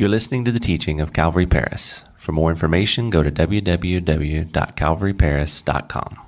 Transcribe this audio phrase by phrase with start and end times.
[0.00, 2.04] You're listening to the teaching of Calvary Paris.
[2.16, 6.18] For more information, go to www.calvaryparis.com.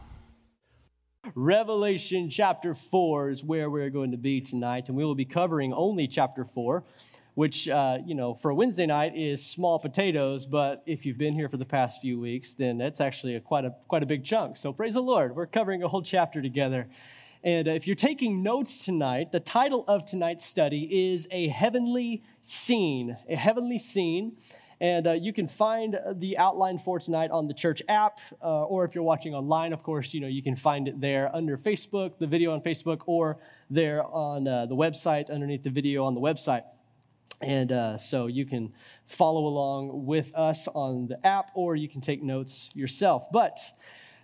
[1.34, 5.72] Revelation chapter 4 is where we're going to be tonight, and we will be covering
[5.72, 6.84] only chapter 4,
[7.32, 11.32] which, uh, you know, for a Wednesday night is small potatoes, but if you've been
[11.32, 14.22] here for the past few weeks, then that's actually a, quite, a, quite a big
[14.22, 14.58] chunk.
[14.58, 15.34] So praise the Lord.
[15.34, 16.88] We're covering a whole chapter together.
[17.44, 22.22] And uh, if you're taking notes tonight, the title of tonight's study is A Heavenly
[22.40, 23.16] Scene.
[23.28, 24.36] A Heavenly Scene.
[24.80, 28.84] And uh, you can find the outline for tonight on the church app, uh, or
[28.84, 32.18] if you're watching online, of course, you know you can find it there under Facebook,
[32.18, 33.38] the video on Facebook, or
[33.70, 36.64] there on uh, the website underneath the video on the website.
[37.40, 38.72] And uh, so you can
[39.06, 43.26] follow along with us on the app, or you can take notes yourself.
[43.30, 43.60] But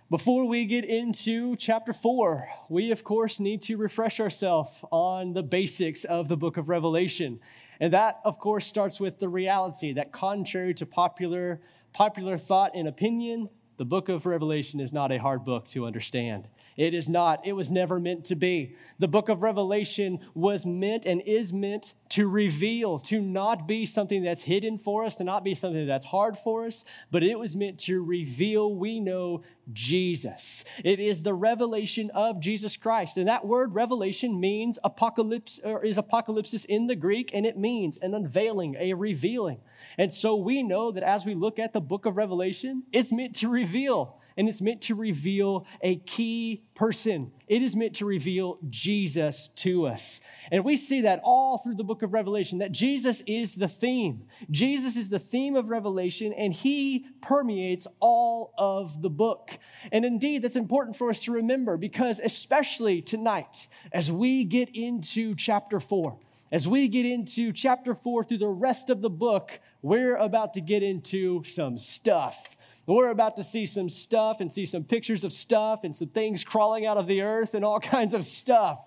[0.09, 5.43] before we get into chapter four, we of course need to refresh ourselves on the
[5.43, 7.39] basics of the book of Revelation.
[7.79, 11.61] And that, of course, starts with the reality that, contrary to popular,
[11.93, 16.47] popular thought and opinion, the book of Revelation is not a hard book to understand.
[16.79, 17.45] It is not.
[17.45, 18.77] It was never meant to be.
[18.99, 24.23] The book of Revelation was meant and is meant to reveal, to not be something
[24.23, 27.53] that's hidden for us, to not be something that's hard for us, but it was
[27.53, 29.41] meant to reveal we know
[29.73, 30.63] Jesus.
[30.85, 33.17] It is the revelation of Jesus Christ.
[33.17, 37.97] And that word revelation means apocalypse or is apocalypsis in the Greek, and it means
[37.97, 39.59] an unveiling, a revealing.
[39.97, 43.35] And so we know that as we look at the book of Revelation, it's meant
[43.35, 47.29] to reveal and it's meant to reveal a key person.
[47.49, 50.21] It is meant to reveal Jesus to us.
[50.49, 54.23] And we see that all through the book of Revelation, that Jesus is the theme.
[54.49, 59.59] Jesus is the theme of Revelation, and he permeates all of the book.
[59.91, 65.35] And indeed, that's important for us to remember because, especially tonight, as we get into
[65.35, 66.17] chapter four,
[66.49, 70.61] as we get into chapter four through the rest of the book, we're about to
[70.61, 72.55] get into some stuff.
[72.95, 76.43] We're about to see some stuff and see some pictures of stuff and some things
[76.43, 78.79] crawling out of the earth and all kinds of stuff.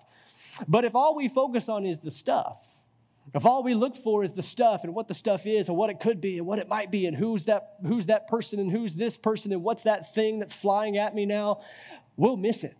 [0.67, 2.61] But if all we focus on is the stuff,
[3.33, 5.89] if all we look for is the stuff and what the stuff is and what
[5.89, 8.69] it could be and what it might be and who's that who's that person and
[8.69, 11.61] who's this person and what's that thing that's flying at me now,
[12.17, 12.75] we'll miss it.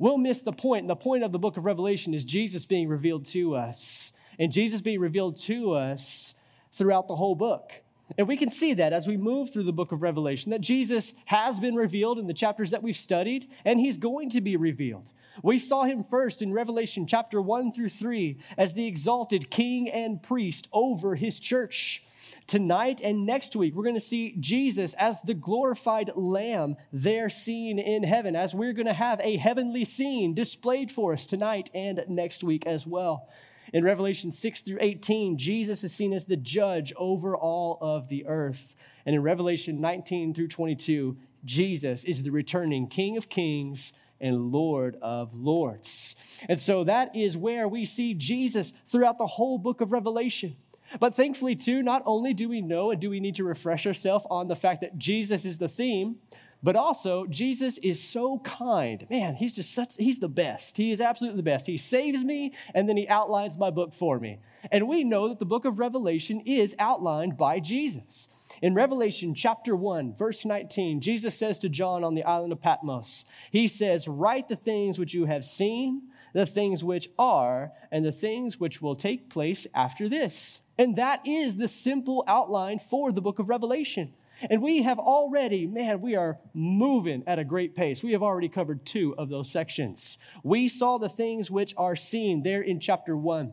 [0.00, 0.82] We'll miss the point.
[0.82, 4.12] And the point of the book of Revelation is Jesus being revealed to us.
[4.40, 6.34] And Jesus being revealed to us
[6.72, 7.83] throughout the whole book.
[8.18, 11.14] And we can see that as we move through the book of Revelation, that Jesus
[11.24, 15.08] has been revealed in the chapters that we've studied, and he's going to be revealed.
[15.42, 20.22] We saw him first in Revelation chapter 1 through 3 as the exalted king and
[20.22, 22.02] priest over his church.
[22.46, 27.78] Tonight and next week, we're going to see Jesus as the glorified Lamb there seen
[27.78, 32.02] in heaven, as we're going to have a heavenly scene displayed for us tonight and
[32.08, 33.28] next week as well.
[33.74, 38.24] In Revelation 6 through 18, Jesus is seen as the judge over all of the
[38.24, 38.76] earth.
[39.04, 44.96] And in Revelation 19 through 22, Jesus is the returning King of kings and Lord
[45.02, 46.14] of lords.
[46.48, 50.54] And so that is where we see Jesus throughout the whole book of Revelation.
[51.00, 54.24] But thankfully, too, not only do we know and do we need to refresh ourselves
[54.30, 56.18] on the fact that Jesus is the theme,
[56.64, 59.06] but also, Jesus is so kind.
[59.10, 60.78] Man, he's just such, he's the best.
[60.78, 61.66] He is absolutely the best.
[61.66, 64.38] He saves me and then he outlines my book for me.
[64.72, 68.30] And we know that the book of Revelation is outlined by Jesus.
[68.62, 73.26] In Revelation chapter 1, verse 19, Jesus says to John on the island of Patmos,
[73.50, 78.12] He says, Write the things which you have seen, the things which are, and the
[78.12, 80.62] things which will take place after this.
[80.78, 84.14] And that is the simple outline for the book of Revelation.
[84.50, 88.02] And we have already, man, we are moving at a great pace.
[88.02, 90.18] We have already covered two of those sections.
[90.42, 93.52] We saw the things which are seen there in chapter one.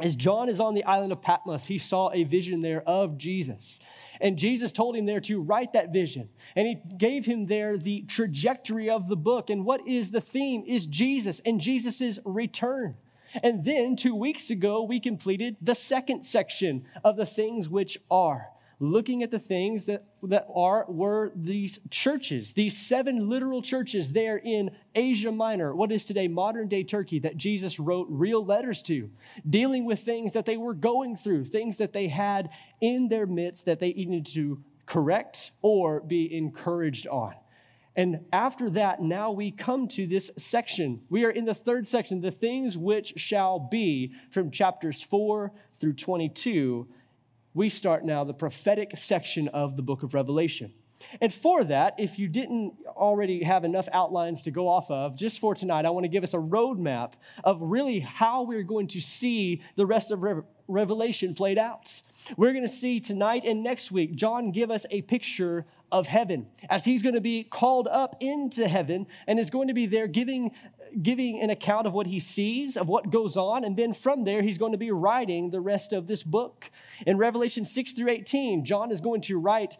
[0.00, 3.80] As John is on the island of Patmos, he saw a vision there of Jesus.
[4.20, 6.28] And Jesus told him there to write that vision.
[6.54, 9.50] And he gave him there the trajectory of the book.
[9.50, 10.62] And what is the theme?
[10.66, 12.94] Is Jesus and Jesus' return.
[13.42, 18.48] And then two weeks ago, we completed the second section of the things which are
[18.80, 24.36] looking at the things that, that are were these churches, these seven literal churches there
[24.36, 29.10] in Asia Minor, what is today modern day Turkey, that Jesus wrote real letters to,
[29.48, 33.64] dealing with things that they were going through, things that they had in their midst
[33.64, 37.34] that they needed to correct or be encouraged on.
[37.96, 41.00] And after that, now we come to this section.
[41.10, 45.94] We are in the third section, the things which shall be from chapters 4 through
[45.94, 46.86] 22
[47.58, 50.72] we start now the prophetic section of the book of Revelation.
[51.20, 55.40] And for that, if you didn't already have enough outlines to go off of, just
[55.40, 59.00] for tonight, I want to give us a roadmap of really how we're going to
[59.00, 60.24] see the rest of
[60.68, 62.00] Revelation played out.
[62.36, 66.46] We're going to see tonight and next week, John give us a picture of heaven
[66.68, 70.06] as he's going to be called up into heaven and is going to be there
[70.06, 70.50] giving
[71.02, 74.42] giving an account of what he sees of what goes on and then from there
[74.42, 76.70] he's going to be writing the rest of this book
[77.06, 79.76] in revelation 6 through 18 john is going to write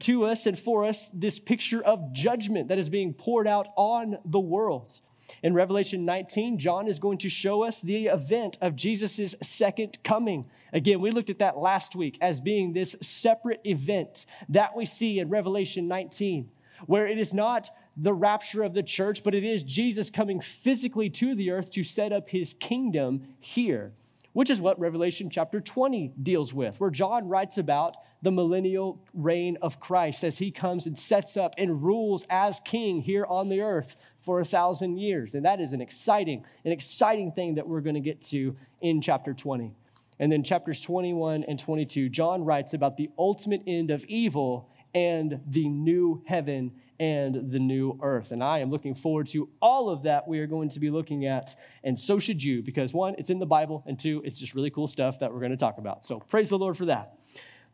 [0.00, 4.18] to us and for us this picture of judgment that is being poured out on
[4.24, 5.00] the world.
[5.42, 10.46] In Revelation 19, John is going to show us the event of Jesus' second coming.
[10.72, 15.20] Again, we looked at that last week as being this separate event that we see
[15.20, 16.50] in Revelation 19,
[16.86, 21.10] where it is not the rapture of the church, but it is Jesus coming physically
[21.10, 23.92] to the earth to set up his kingdom here,
[24.32, 29.58] which is what Revelation chapter 20 deals with, where John writes about the millennial reign
[29.62, 33.60] of Christ as he comes and sets up and rules as king here on the
[33.60, 35.34] earth for a thousand years.
[35.34, 39.00] And that is an exciting, an exciting thing that we're going to get to in
[39.00, 39.74] chapter 20.
[40.20, 45.40] And then chapters 21 and 22, John writes about the ultimate end of evil and
[45.46, 48.32] the new heaven and the new earth.
[48.32, 51.26] And I am looking forward to all of that we are going to be looking
[51.26, 51.54] at.
[51.84, 54.70] And so should you, because one, it's in the Bible, and two, it's just really
[54.70, 56.04] cool stuff that we're going to talk about.
[56.04, 57.14] So praise the Lord for that.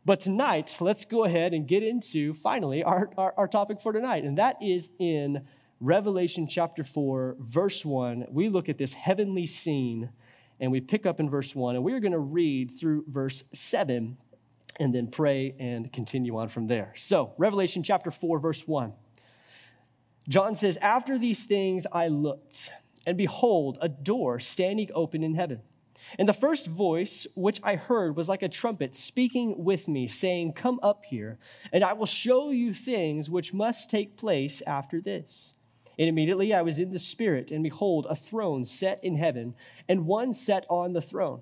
[0.05, 4.23] But tonight, let's go ahead and get into finally our, our, our, topic for tonight,
[4.23, 5.41] and that is in
[5.85, 8.25] Revelation chapter 4, verse 1.
[8.31, 10.09] We look at this heavenly scene
[10.59, 14.17] and we pick up in verse 1, and we're going to read through verse 7
[14.79, 16.91] and then pray and continue on from there.
[16.97, 18.93] So, Revelation chapter 4, verse 1.
[20.27, 22.71] John says, After these things I looked,
[23.05, 25.61] and behold, a door standing open in heaven.
[26.17, 30.53] And the first voice which I heard was like a trumpet speaking with me, saying,
[30.53, 31.37] Come up here,
[31.71, 35.54] and I will show you things which must take place after this.
[35.97, 39.55] And immediately I was in the Spirit, and behold, a throne set in heaven,
[39.87, 41.41] and one sat on the throne.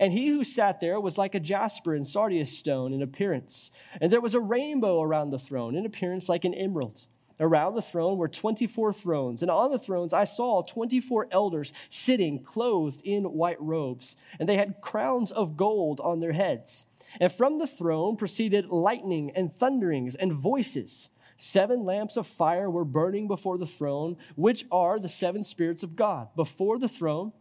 [0.00, 3.70] And he who sat there was like a jasper and sardius stone in appearance.
[4.00, 7.06] And there was a rainbow around the throne, in appearance like an emerald.
[7.40, 12.42] Around the throne were 24 thrones, and on the thrones I saw 24 elders sitting
[12.42, 16.86] clothed in white robes, and they had crowns of gold on their heads.
[17.20, 21.08] And from the throne proceeded lightning and thunderings and voices.
[21.44, 25.96] Seven lamps of fire were burning before the throne, which are the seven spirits of
[25.96, 26.28] God.
[26.36, 27.32] Before the throne,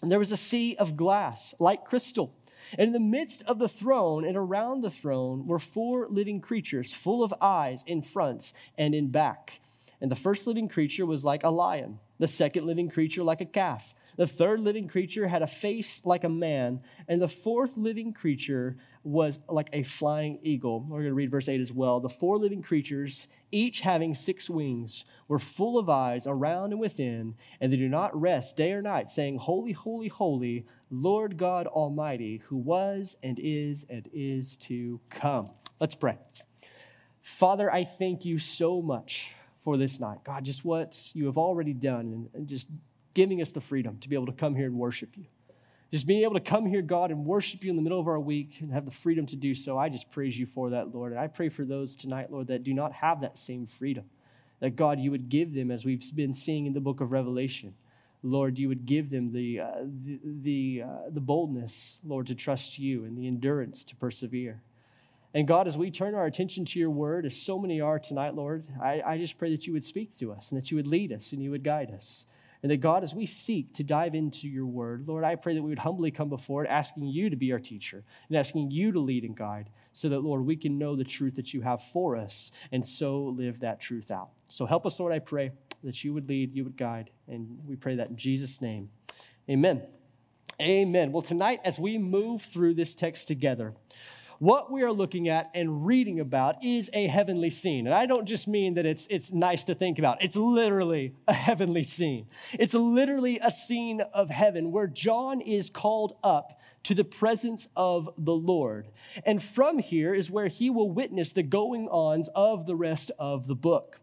[0.00, 2.32] there was a sea of glass, like crystal.
[2.78, 6.94] And in the midst of the throne and around the throne were four living creatures,
[6.94, 9.58] full of eyes in front and in back.
[10.00, 13.44] And the first living creature was like a lion, the second living creature like a
[13.44, 13.92] calf.
[14.16, 18.76] The third living creature had a face like a man, and the fourth living creature
[19.08, 20.80] was like a flying eagle.
[20.80, 21.98] We're going to read verse 8 as well.
[21.98, 27.34] The four living creatures, each having six wings, were full of eyes around and within,
[27.60, 32.42] and they do not rest day or night, saying, Holy, holy, holy, Lord God Almighty,
[32.46, 35.50] who was and is and is to come.
[35.80, 36.18] Let's pray.
[37.22, 40.18] Father, I thank you so much for this night.
[40.24, 42.68] God, just what you have already done and just
[43.14, 45.26] giving us the freedom to be able to come here and worship you.
[45.90, 48.20] Just being able to come here, God, and worship you in the middle of our
[48.20, 49.78] week and have the freedom to do so.
[49.78, 51.12] I just praise you for that, Lord.
[51.12, 54.04] And I pray for those tonight, Lord, that do not have that same freedom.
[54.60, 57.74] That, God, you would give them, as we've been seeing in the book of Revelation
[58.22, 59.70] Lord, you would give them the, uh,
[60.04, 64.60] the, the, uh, the boldness, Lord, to trust you and the endurance to persevere.
[65.34, 68.34] And God, as we turn our attention to your word, as so many are tonight,
[68.34, 70.86] Lord, I, I just pray that you would speak to us and that you would
[70.86, 72.26] lead us and you would guide us.
[72.62, 75.62] And that God, as we seek to dive into your word, Lord, I pray that
[75.62, 78.90] we would humbly come before it, asking you to be our teacher and asking you
[78.92, 81.82] to lead and guide so that, Lord, we can know the truth that you have
[81.82, 84.30] for us and so live that truth out.
[84.48, 85.52] So help us, Lord, I pray
[85.84, 87.10] that you would lead, you would guide.
[87.28, 88.90] And we pray that in Jesus' name.
[89.48, 89.82] Amen.
[90.60, 91.12] Amen.
[91.12, 93.74] Well, tonight, as we move through this text together,
[94.38, 97.86] what we are looking at and reading about is a heavenly scene.
[97.86, 101.34] And I don't just mean that it's, it's nice to think about, it's literally a
[101.34, 102.26] heavenly scene.
[102.52, 108.08] It's literally a scene of heaven where John is called up to the presence of
[108.16, 108.88] the Lord.
[109.26, 113.46] And from here is where he will witness the going ons of the rest of
[113.46, 114.00] the book.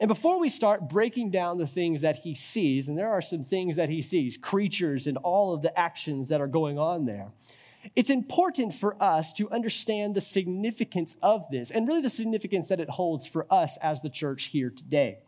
[0.00, 3.44] And before we start breaking down the things that he sees, and there are some
[3.44, 7.28] things that he sees, creatures and all of the actions that are going on there,
[7.94, 12.80] it's important for us to understand the significance of this and really the significance that
[12.80, 15.18] it holds for us as the church here today.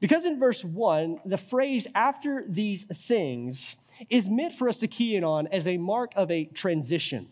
[0.00, 3.76] Because in verse 1, the phrase after these things
[4.10, 7.28] is meant for us to key in on as a mark of a transition.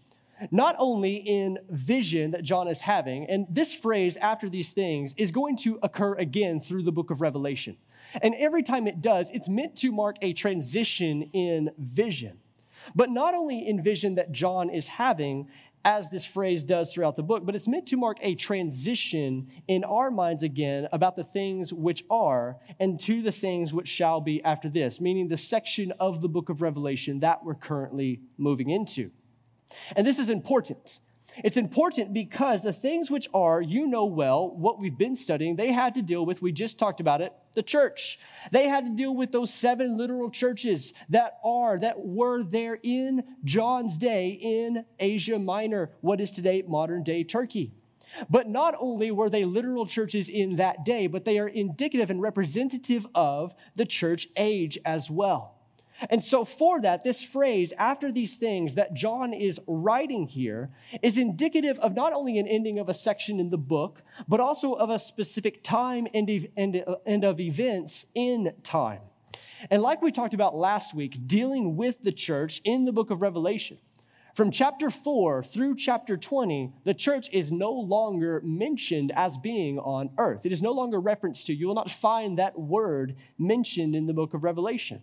[0.50, 5.30] not only in vision that John is having, and this phrase, after these things, is
[5.30, 7.76] going to occur again through the book of Revelation.
[8.23, 12.38] And every time it does, it's meant to mark a transition in vision.
[12.95, 15.49] But not only in vision that John is having,
[15.87, 19.85] as this phrase does throughout the book, but it's meant to mark a transition in
[19.85, 24.43] our minds again about the things which are and to the things which shall be
[24.43, 29.12] after this, meaning the section of the book of Revelation that we're currently moving into.
[29.95, 30.99] And this is important
[31.45, 35.73] it's important because the things which are, you know well, what we've been studying, they
[35.73, 38.19] had to deal with, we just talked about it, the church.
[38.52, 43.25] They had to deal with those seven literal churches that are, that were there in
[43.45, 47.73] John's day in Asia Minor, what is today modern day Turkey.
[48.31, 52.23] But not only were they literal churches in that day, but they are indicative and
[52.23, 55.55] representative of the church age as well.
[56.11, 60.71] And so, for that, this phrase, after these things that John is writing here,
[61.03, 64.75] is indicative of not only an ending of a section in the book, but also
[64.75, 69.00] of a specific time and, uh, and of events in time.
[69.71, 73.23] And like we talked about last week, dealing with the church in the book of
[73.23, 73.79] Revelation,
[74.35, 80.11] from chapter 4 through chapter 20, the church is no longer mentioned as being on
[80.19, 80.45] earth.
[80.45, 81.55] It is no longer referenced to.
[81.55, 85.00] You will not find that word mentioned in the book of Revelation.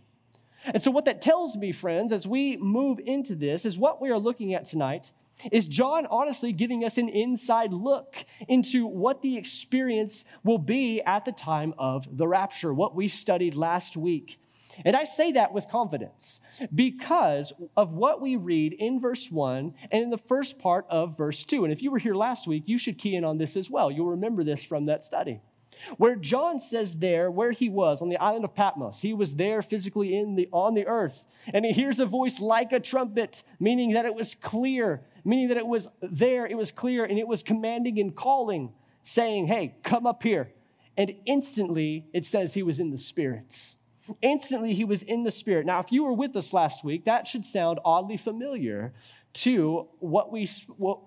[0.66, 4.10] And so, what that tells me, friends, as we move into this, is what we
[4.10, 5.12] are looking at tonight
[5.52, 8.16] is John honestly giving us an inside look
[8.48, 13.56] into what the experience will be at the time of the rapture, what we studied
[13.56, 14.40] last week.
[14.86, 16.40] And I say that with confidence
[16.74, 21.46] because of what we read in verse 1 and in the first part of verse
[21.46, 21.64] 2.
[21.64, 23.92] And if you were here last week, you should key in on this as well.
[23.92, 25.42] You'll remember this from that study.
[25.98, 29.62] Where John says there, where he was on the island of Patmos, he was there
[29.62, 33.94] physically in the, on the earth, and he hears a voice like a trumpet, meaning
[33.94, 37.44] that it was clear, meaning that it was there, it was clear, and it was
[37.44, 38.72] commanding and calling,
[39.04, 40.52] saying, Hey, come up here.
[40.98, 43.76] And instantly, it says he was in the spirits.
[44.22, 45.66] Instantly, he was in the spirit.
[45.66, 48.94] Now, if you were with us last week, that should sound oddly familiar
[49.34, 50.48] to what we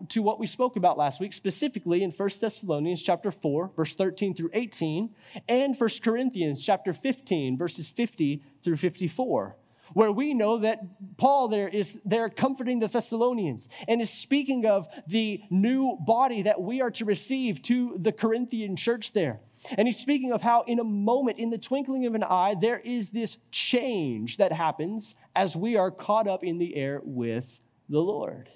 [0.09, 4.35] to what we spoke about last week specifically in 1 Thessalonians chapter 4 verse 13
[4.35, 5.11] through 18
[5.49, 9.57] and 1 Corinthians chapter 15 verses 50 through 54
[9.93, 10.81] where we know that
[11.17, 16.61] Paul there is there comforting the Thessalonians and is speaking of the new body that
[16.61, 19.41] we are to receive to the Corinthian church there.
[19.79, 22.79] And he's speaking of how, in a moment, in the twinkling of an eye, there
[22.79, 28.01] is this change that happens as we are caught up in the air with the
[28.01, 28.51] Lord.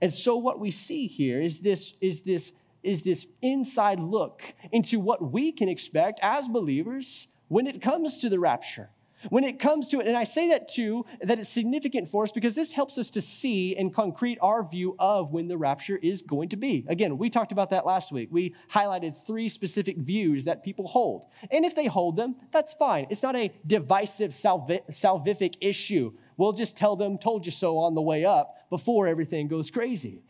[0.00, 2.52] And so what we see here is this is this
[2.82, 8.28] is this inside look into what we can expect as believers when it comes to
[8.28, 8.90] the rapture.
[9.30, 12.32] When it comes to it, and I say that too, that it's significant for us
[12.32, 16.20] because this helps us to see and concrete our view of when the rapture is
[16.20, 16.84] going to be.
[16.88, 18.28] Again, we talked about that last week.
[18.30, 21.24] We highlighted three specific views that people hold.
[21.50, 23.06] And if they hold them, that's fine.
[23.08, 26.12] It's not a divisive, salvific issue.
[26.36, 30.20] We'll just tell them, told you so on the way up before everything goes crazy.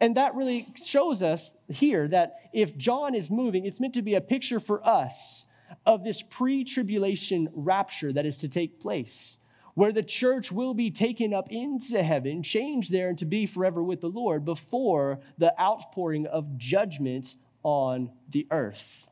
[0.00, 4.14] And that really shows us here that if John is moving, it's meant to be
[4.14, 5.44] a picture for us
[5.84, 9.38] of this pre tribulation rapture that is to take place,
[9.74, 13.82] where the church will be taken up into heaven, changed there, and to be forever
[13.82, 19.08] with the Lord before the outpouring of judgment on the earth.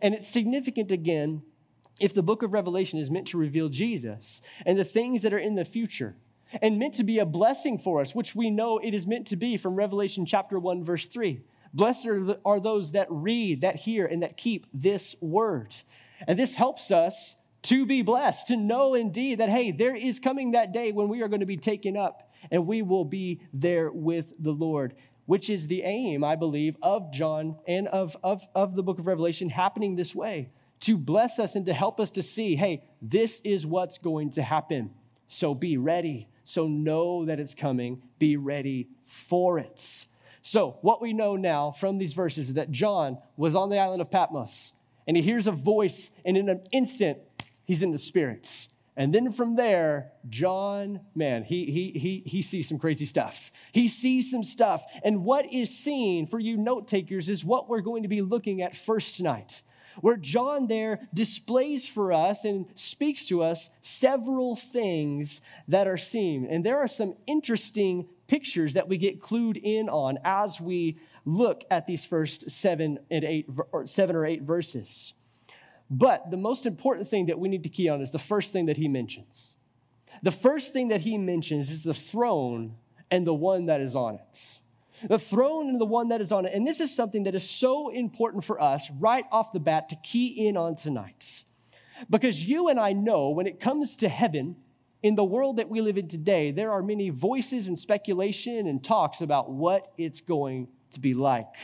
[0.00, 1.42] And it's significant again
[2.00, 5.38] if the book of Revelation is meant to reveal Jesus and the things that are
[5.38, 6.16] in the future
[6.60, 9.36] and meant to be a blessing for us, which we know it is meant to
[9.36, 11.42] be from Revelation chapter 1, verse 3.
[11.74, 12.06] Blessed
[12.44, 15.74] are those that read, that hear, and that keep this word.
[16.26, 20.50] And this helps us to be blessed, to know indeed that, hey, there is coming
[20.50, 23.90] that day when we are going to be taken up and we will be there
[23.90, 24.94] with the Lord,
[25.26, 29.06] which is the aim, I believe, of John and of, of, of the book of
[29.06, 33.40] Revelation happening this way to bless us and to help us to see, hey, this
[33.44, 34.90] is what's going to happen.
[35.28, 36.28] So be ready.
[36.44, 38.02] So know that it's coming.
[38.18, 40.06] Be ready for it.
[40.44, 44.02] So, what we know now from these verses is that John was on the island
[44.02, 44.72] of Patmos
[45.06, 47.18] and he hears a voice, and in an instant,
[47.64, 48.68] he's in the spirits.
[48.96, 53.50] And then from there, John, man, he, he, he, he sees some crazy stuff.
[53.72, 54.84] He sees some stuff.
[55.02, 58.60] And what is seen for you note takers is what we're going to be looking
[58.60, 59.62] at first tonight
[60.00, 66.46] where John there displays for us and speaks to us several things that are seen.
[66.50, 71.64] And there are some interesting pictures that we get clued in on as we look
[71.70, 75.14] at these first seven and eight or seven or eight verses.
[75.90, 78.66] But the most important thing that we need to key on is the first thing
[78.66, 79.56] that he mentions.
[80.22, 82.76] The first thing that he mentions is the throne
[83.10, 84.58] and the one that is on it.
[85.08, 86.52] The throne and the one that is on it.
[86.54, 89.96] And this is something that is so important for us right off the bat to
[89.96, 91.44] key in on tonight.
[92.10, 94.56] Because you and I know when it comes to heaven,
[95.02, 98.82] in the world that we live in today, there are many voices and speculation and
[98.82, 101.54] talks about what it's going to be like,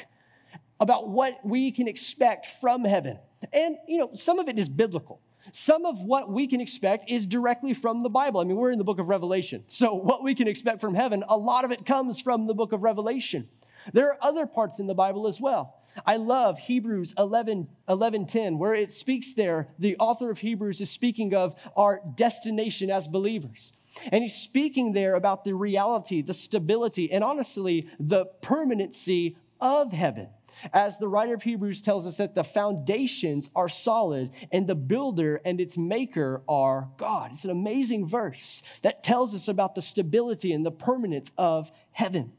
[0.80, 3.18] about what we can expect from heaven.
[3.52, 5.20] And, you know, some of it is biblical.
[5.52, 8.40] Some of what we can expect is directly from the Bible.
[8.40, 9.64] I mean, we're in the book of Revelation.
[9.66, 12.72] So, what we can expect from heaven, a lot of it comes from the book
[12.72, 13.48] of Revelation.
[13.92, 15.74] There are other parts in the Bible as well.
[16.06, 20.90] I love Hebrews 11, 11 10, where it speaks there, the author of Hebrews is
[20.90, 23.72] speaking of our destination as believers.
[24.12, 30.28] And he's speaking there about the reality, the stability, and honestly, the permanency of heaven.
[30.72, 35.40] As the writer of Hebrews tells us that the foundations are solid and the builder
[35.44, 37.32] and its maker are God.
[37.32, 42.32] It's an amazing verse that tells us about the stability and the permanence of heaven.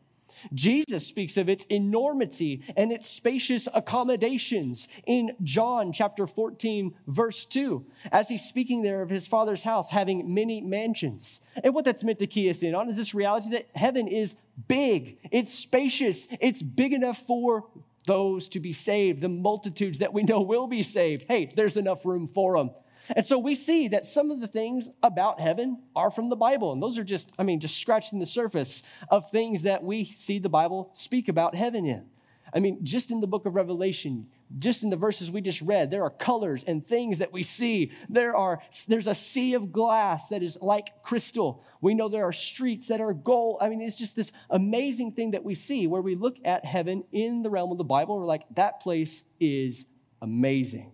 [0.54, 7.86] Jesus speaks of its enormity and its spacious accommodations in John chapter 14, verse 2,
[8.12, 11.42] as he's speaking there of his father's house having many mansions.
[11.64, 14.36] And what that's meant to key us in on is this reality that heaven is
[14.68, 17.66] big, it's spacious, it's big enough for
[18.06, 21.26] those to be saved, the multitudes that we know will be saved.
[21.28, 22.72] Hey, there's enough room for them.
[23.16, 26.74] And so we see that some of the things about heaven are from the Bible.
[26.74, 30.40] And those are just, I mean, just scratching the surface of things that we see
[30.40, 32.06] the Bible speak about heaven in.
[32.54, 34.28] I mean, just in the book of Revelation,
[34.58, 37.92] just in the verses we just read, there are colors and things that we see.
[38.10, 41.64] There are, there's a sea of glass that is like crystal.
[41.82, 43.60] We know there are streets that are gold.
[43.62, 47.04] I mean, it's just this amazing thing that we see where we look at heaven
[47.12, 49.86] in the realm of the Bible we're like, that place is
[50.22, 50.92] amazing.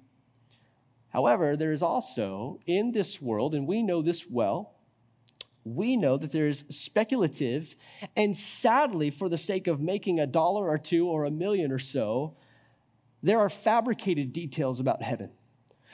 [1.10, 4.75] However, there is also in this world, and we know this well,
[5.66, 7.76] we know that there is speculative,
[8.16, 11.80] and sadly, for the sake of making a dollar or two or a million or
[11.80, 12.36] so,
[13.24, 15.32] there are fabricated details about heaven.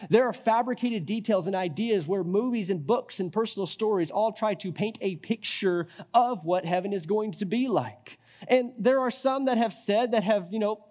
[0.10, 4.56] There are fabricated details and ideas where movies and books and personal stories all try
[4.56, 8.18] to paint a picture of what heaven is going to be like.
[8.48, 10.84] And there are some that have said that have, you know,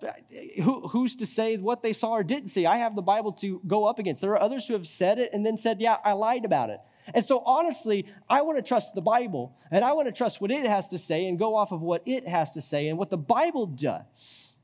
[0.63, 2.65] who, who's to say what they saw or didn't see?
[2.65, 4.21] I have the Bible to go up against.
[4.21, 6.79] There are others who have said it and then said, yeah, I lied about it.
[7.15, 10.51] And so, honestly, I want to trust the Bible and I want to trust what
[10.51, 13.11] it has to say and go off of what it has to say and what
[13.11, 14.57] the Bible does.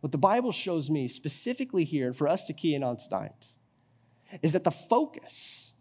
[0.00, 3.46] What the Bible shows me specifically here, and for us to key in on tonight,
[4.42, 5.72] is that the focus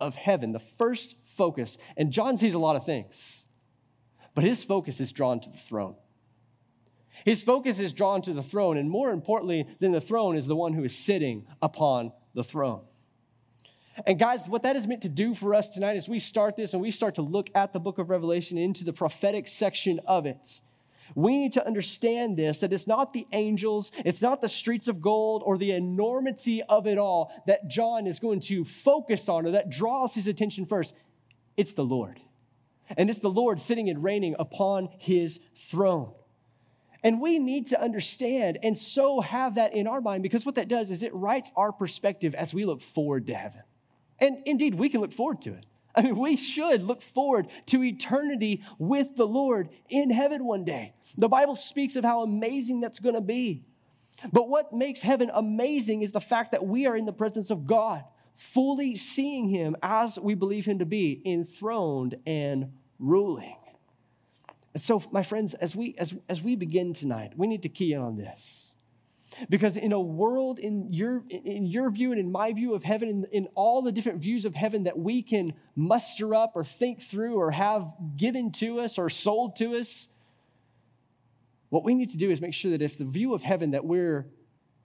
[0.00, 3.46] of heaven, the first focus, and John sees a lot of things
[4.36, 5.96] but his focus is drawn to the throne.
[7.24, 10.54] His focus is drawn to the throne, and more importantly than the throne is the
[10.54, 12.82] one who is sitting upon the throne.
[14.04, 16.74] And guys, what that is meant to do for us tonight is we start this
[16.74, 20.26] and we start to look at the book of Revelation into the prophetic section of
[20.26, 20.60] it,
[21.14, 25.00] we need to understand this that it's not the angels, it's not the streets of
[25.00, 29.52] gold or the enormity of it all that John is going to focus on or
[29.52, 30.94] that draws his attention first.
[31.56, 32.20] It's the Lord.
[32.96, 36.12] And it's the Lord sitting and reigning upon his throne.
[37.02, 40.68] And we need to understand and so have that in our mind because what that
[40.68, 43.62] does is it rights our perspective as we look forward to heaven.
[44.18, 45.66] And indeed, we can look forward to it.
[45.94, 50.92] I mean, we should look forward to eternity with the Lord in heaven one day.
[51.16, 53.64] The Bible speaks of how amazing that's going to be.
[54.32, 57.66] But what makes heaven amazing is the fact that we are in the presence of
[57.66, 63.56] God fully seeing him as we believe him to be, enthroned and ruling.
[64.74, 67.94] And so, my friends, as we, as, as we begin tonight, we need to key
[67.94, 68.65] in on this.
[69.48, 73.08] Because in a world, in your, in your view and in my view of heaven,
[73.08, 77.02] in, in all the different views of heaven that we can muster up or think
[77.02, 80.08] through or have given to us or sold to us,
[81.68, 83.84] what we need to do is make sure that if the view of heaven that
[83.84, 84.26] we're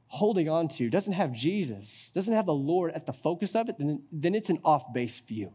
[0.07, 3.77] holding on to doesn't have Jesus, doesn't have the Lord at the focus of it,
[3.77, 5.53] then, then it's an off base view.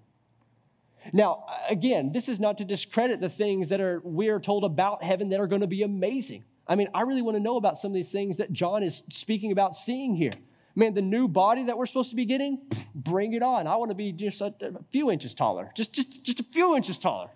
[1.13, 5.03] Now, again, this is not to discredit the things that are we are told about
[5.03, 6.45] heaven that are going to be amazing.
[6.69, 9.05] I mean, I really want to know about some of these things that John is
[9.11, 10.33] speaking about seeing here.
[10.75, 12.61] Man, the new body that we're supposed to be getting,
[12.95, 13.67] bring it on.
[13.67, 16.77] I want to be just a, a few inches taller, just, just, just a few
[16.77, 17.31] inches taller,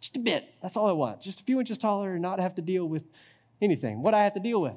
[0.00, 0.54] just a bit.
[0.62, 1.20] That's all I want.
[1.20, 3.04] Just a few inches taller and not have to deal with
[3.60, 4.02] anything.
[4.02, 4.74] What I have to deal with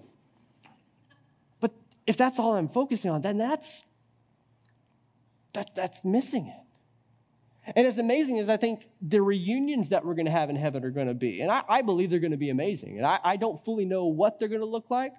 [1.60, 1.72] But
[2.06, 3.84] if that's all I'm focusing on, then that's
[5.54, 6.64] that, that's missing it.
[7.73, 10.84] And as amazing as I think the reunions that we're going to have in heaven
[10.84, 13.19] are going to be, and I, I believe they're going to be amazing, and I,
[13.23, 15.13] I don't fully know what they're going to look like,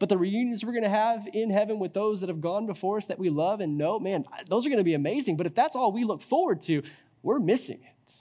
[0.00, 2.96] but the reunions we're going to have in heaven with those that have gone before
[2.96, 5.36] us that we love and know, man, those are going to be amazing.
[5.36, 6.82] But if that's all we look forward to,
[7.22, 8.12] we're missing it.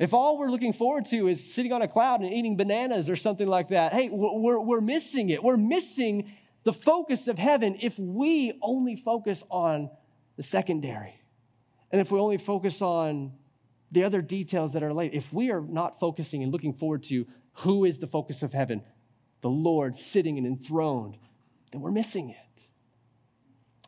[0.00, 3.16] if all we're looking forward to is sitting on a cloud and eating bananas or
[3.16, 5.44] something like that, hey, we're, we're missing it.
[5.44, 6.32] We're missing
[6.64, 9.90] the focus of heaven if we only focus on
[10.36, 11.21] the secondary.
[11.92, 13.32] And if we only focus on
[13.90, 17.26] the other details that are late, if we are not focusing and looking forward to
[17.56, 18.82] who is the focus of heaven,
[19.42, 21.18] the Lord sitting and enthroned,
[21.70, 22.36] then we're missing it.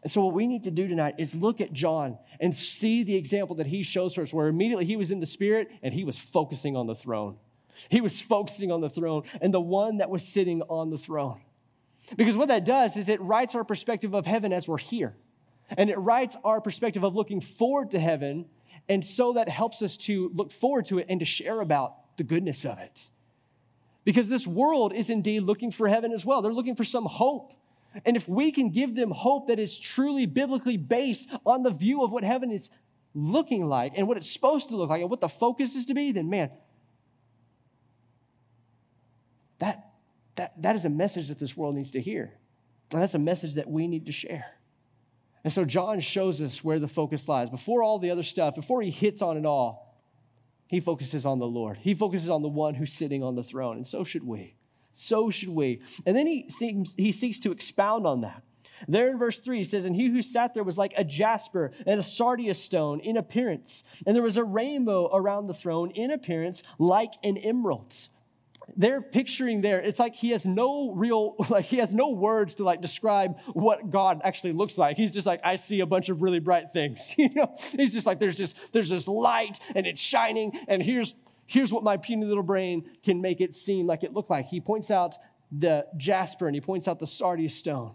[0.03, 3.15] And so, what we need to do tonight is look at John and see the
[3.15, 6.05] example that he shows for us, where immediately he was in the Spirit and he
[6.05, 7.39] was focusing on the throne.
[7.89, 11.41] He was focusing on the throne and the one that was sitting on the throne.
[12.17, 15.17] Because what that does is it rights our perspective of heaven as we're here.
[15.77, 18.47] And it rights our perspective of looking forward to heaven.
[18.89, 22.23] And so that helps us to look forward to it and to share about the
[22.25, 23.09] goodness of it.
[24.05, 26.43] Because this world is indeed looking for heaven as well.
[26.43, 27.53] They're looking for some hope.
[28.05, 32.03] And if we can give them hope that is truly biblically based on the view
[32.03, 32.69] of what heaven is
[33.15, 35.95] looking like and what it's supposed to look like and what the focus is to
[35.95, 36.51] be, then man,
[39.61, 39.93] that,
[40.37, 42.35] that, that is a message that this world needs to hear.
[42.93, 44.47] And that's a message that we need to share.
[45.45, 47.51] And so John shows us where the focus lies.
[47.51, 50.01] Before all the other stuff, before he hits on it all,
[50.67, 51.77] he focuses on the Lord.
[51.77, 54.57] He focuses on the one who's sitting on the throne, and so should we
[54.95, 55.83] so should we.
[56.07, 58.43] And then he seems, he seeks to expound on that.
[58.89, 61.73] There in verse 3, he says, And he who sat there was like a jasper
[61.87, 63.85] and a sardius stone in appearance.
[64.07, 68.09] And there was a rainbow around the throne in appearance like an emerald.
[68.77, 72.65] They're picturing there, it's like he has no real, like he has no words to
[72.65, 74.97] like describe what God actually looks like.
[74.97, 77.15] He's just like, I see a bunch of really bright things.
[77.25, 81.15] You know, he's just like, there's just, there's this light and it's shining, and here's
[81.47, 84.47] here's what my puny little brain can make it seem like it looked like.
[84.47, 85.17] He points out
[85.53, 87.95] the jasper and he points out the sardius stone.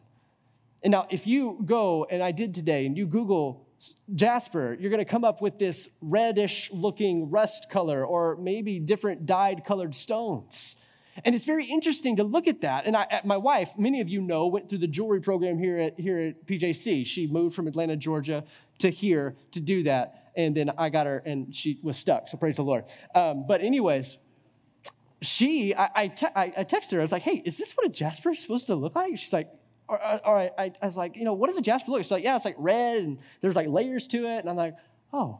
[0.84, 3.68] And now, if you go, and I did today, and you Google
[4.14, 9.26] jasper, you're going to come up with this reddish looking rust color or maybe different
[9.26, 10.76] dyed colored stones.
[11.26, 12.86] And it's very interesting to look at that.
[12.86, 16.00] And I, my wife, many of you know, went through the jewelry program here at,
[16.00, 17.06] here at PJC.
[17.06, 18.46] She moved from Atlanta, Georgia
[18.80, 22.30] to here to do that and then I got her, and she was stuck.
[22.30, 22.86] So praise the Lord.
[23.14, 24.18] Um, but anyways,
[25.22, 27.00] she, I, I, te- I, I texted her.
[27.00, 29.34] I was like, "Hey, is this what a jasper is supposed to look like?" She's
[29.34, 29.50] like,
[29.90, 32.12] Uh, "All right." I, I was like, "You know, what does a jasper look?" She's
[32.12, 34.76] like, "Yeah, it's like red, and there's like layers to it." And I'm like,
[35.14, 35.40] "Oh,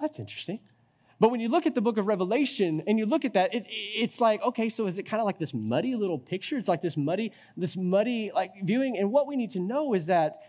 [0.00, 0.60] that's interesting."
[1.20, 3.66] But when you look at the book of Revelation and you look at that, it,
[3.68, 6.56] it's like, okay, so is it kind of like this muddy little picture?
[6.56, 8.96] It's like this muddy, this muddy like viewing.
[8.96, 10.40] And what we need to know is that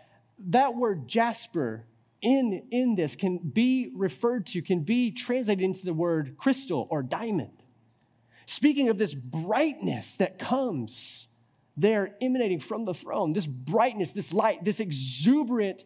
[0.48, 1.84] that word jasper
[2.22, 7.02] in, in this can be referred to, can be translated into the word crystal or
[7.02, 7.62] diamond.
[8.46, 11.28] Speaking of this brightness that comes
[11.76, 15.84] there emanating from the throne, this brightness, this light, this exuberant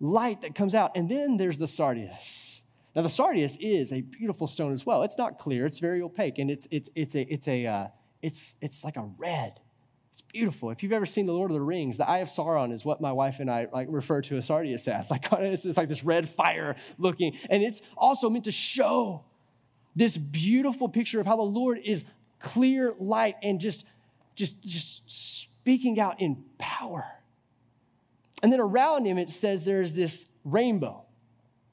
[0.00, 0.92] light that comes out.
[0.96, 2.62] And then there's the sardius.
[2.94, 5.02] Now, the sardius is a beautiful stone as well.
[5.02, 7.86] It's not clear, it's very opaque, and it's, it's, it's, a, it's, a, uh,
[8.22, 9.58] it's, it's like a red.
[10.12, 10.70] It's beautiful.
[10.70, 13.00] If you've ever seen The Lord of the Rings, the Eye of Sauron is what
[13.00, 15.10] my wife and I like refer to a sardius as.
[15.10, 19.24] Like it's, it's like this red fire looking, and it's also meant to show
[19.96, 22.04] this beautiful picture of how the Lord is
[22.38, 23.84] clear light and just,
[24.34, 27.04] just, just speaking out in power.
[28.42, 31.04] And then around him, it says there's this rainbow.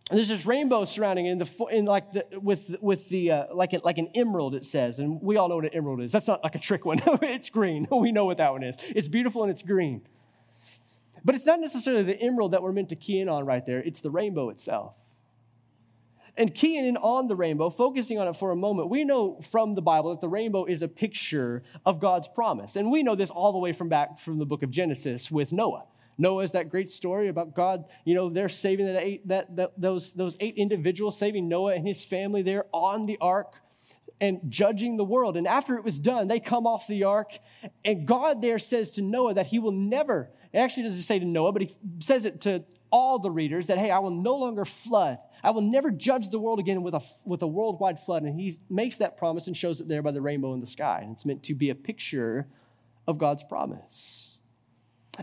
[0.10, 3.46] And there's this rainbow surrounding it in the in like the, with with the uh,
[3.54, 6.12] like like an emerald it says, and we all know what an emerald is.
[6.12, 7.02] That's not like a trick one.
[7.22, 7.88] it's green.
[7.92, 8.76] We know what that one is.
[8.90, 10.02] It's beautiful and it's green.
[11.24, 13.80] But it's not necessarily the emerald that we're meant to key in on right there.
[13.80, 14.96] It's the rainbow itself.
[16.42, 19.76] And keying in on the rainbow, focusing on it for a moment, we know from
[19.76, 22.78] the Bible that the rainbow is a picture of God's promise.
[22.78, 25.52] And we know this all the way from back from the book of Genesis with
[25.52, 25.84] Noah.
[26.18, 29.74] Noah is that great story about God, you know, they're saving that eight, that, that,
[29.80, 33.58] those, those eight individuals, saving Noah and his family there on the ark
[34.20, 35.38] and judging the world.
[35.38, 37.38] And after it was done, they come off the ark,
[37.86, 41.26] and God there says to Noah that he will never, it actually doesn't say to
[41.26, 44.66] Noah, but he says it to all the readers that, hey, I will no longer
[44.66, 45.20] flood.
[45.44, 48.24] I will never judge the world again with a, with a worldwide flood.
[48.24, 51.00] And he makes that promise and shows it there by the rainbow in the sky.
[51.02, 52.48] And it's meant to be a picture
[53.08, 54.38] of God's promise.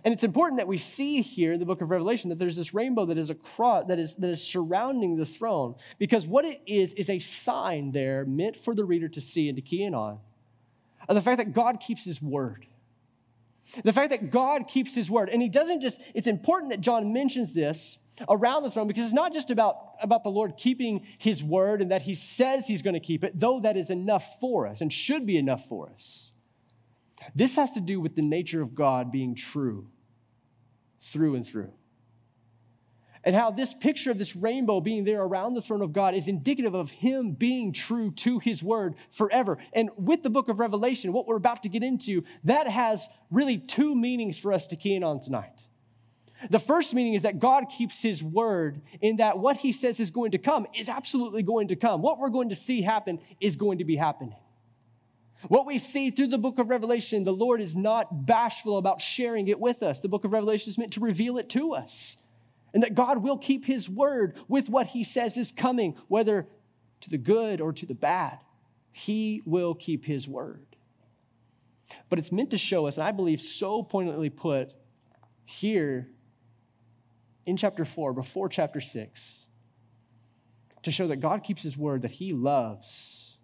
[0.04, 2.74] And it's important that we see here in the book of Revelation that there's this
[2.74, 6.92] rainbow that is across that is that is surrounding the throne because what it is
[6.92, 10.18] is a sign there meant for the reader to see and to key in on
[11.08, 12.66] of the fact that God keeps his word.
[13.84, 15.28] The fact that God keeps his word.
[15.28, 19.14] And he doesn't just, it's important that John mentions this around the throne because it's
[19.14, 22.94] not just about, about the Lord keeping his word and that he says he's going
[22.94, 26.32] to keep it, though that is enough for us and should be enough for us.
[27.34, 29.88] This has to do with the nature of God being true
[31.00, 31.72] through and through.
[33.24, 36.28] And how this picture of this rainbow being there around the throne of God is
[36.28, 39.58] indicative of Him being true to His word forever.
[39.72, 43.58] And with the book of Revelation, what we're about to get into, that has really
[43.58, 45.66] two meanings for us to key in on tonight.
[46.50, 50.10] The first meaning is that God keeps his word in that what he says is
[50.10, 52.00] going to come is absolutely going to come.
[52.00, 54.36] What we're going to see happen is going to be happening.
[55.48, 59.48] What we see through the book of Revelation, the Lord is not bashful about sharing
[59.48, 60.00] it with us.
[60.00, 62.16] The book of Revelation is meant to reveal it to us.
[62.74, 66.46] And that God will keep his word with what he says is coming, whether
[67.00, 68.38] to the good or to the bad.
[68.92, 70.66] He will keep his word.
[72.08, 74.74] But it's meant to show us, and I believe so poignantly put
[75.44, 76.08] here
[77.48, 79.46] in chapter 4, before chapter 6,
[80.82, 83.38] to show that God keeps his word that he loves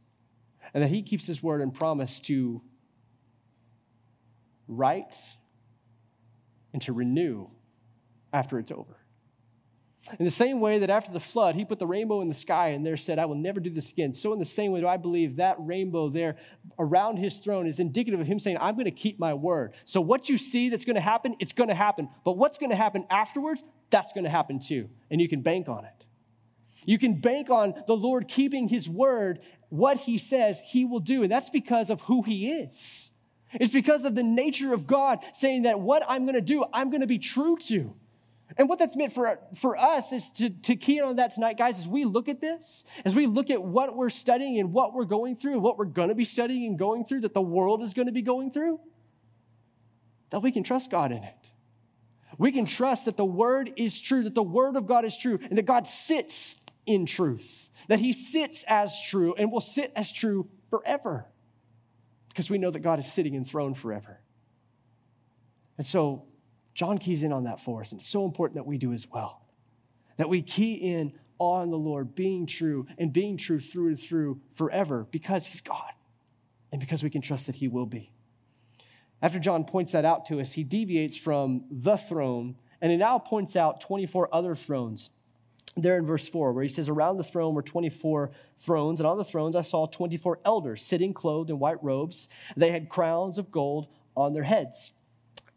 [0.75, 2.61] and that he keeps his word and promise to
[4.69, 5.17] write
[6.75, 7.49] and to renew
[8.31, 8.99] after it's over.
[10.19, 12.69] In the same way that after the flood, he put the rainbow in the sky
[12.69, 14.13] and there said, I will never do this again.
[14.13, 16.37] So, in the same way, do I believe that rainbow there
[16.79, 19.73] around his throne is indicative of him saying, I'm going to keep my word.
[19.85, 22.11] So, what you see that's going to happen, it's going to happen.
[22.23, 23.65] But what's going to happen afterwards,
[23.95, 24.89] that's going to happen too.
[25.09, 26.05] And you can bank on it.
[26.85, 31.23] You can bank on the Lord keeping his word, what he says he will do.
[31.23, 33.13] And that's because of who he is.
[33.53, 36.91] It's because of the nature of God saying that what I'm going to do, I'm
[36.91, 37.95] going to be true to.
[38.59, 41.57] And what that's meant for, for us is to, to key in on that tonight,
[41.57, 44.93] guys, as we look at this, as we look at what we're studying and what
[44.93, 47.81] we're going through, what we're going to be studying and going through, that the world
[47.81, 48.81] is going to be going through,
[50.31, 51.51] that we can trust God in it.
[52.39, 55.39] We can trust that the word is true, that the word of God is true,
[55.43, 60.13] and that God sits in truth, that he sits as true and will sit as
[60.13, 61.27] true forever
[62.29, 64.21] because we know that God is sitting enthroned forever.
[65.79, 66.25] And so
[66.75, 69.07] John keys in on that for us, and it's so important that we do as
[69.09, 69.43] well.
[70.17, 74.41] That we key in on the Lord being true and being true through and through
[74.55, 75.93] forever because He's God
[76.73, 78.14] and because we can trust that He will be.
[79.25, 83.19] After John points that out to us, he deviates from the throne and he now
[83.19, 85.09] points out 24 other thrones.
[85.79, 89.17] There in verse 4, where he says, Around the throne were 24 thrones, and on
[89.17, 92.29] the thrones I saw 24 elders sitting clothed in white robes.
[92.55, 94.93] They had crowns of gold on their heads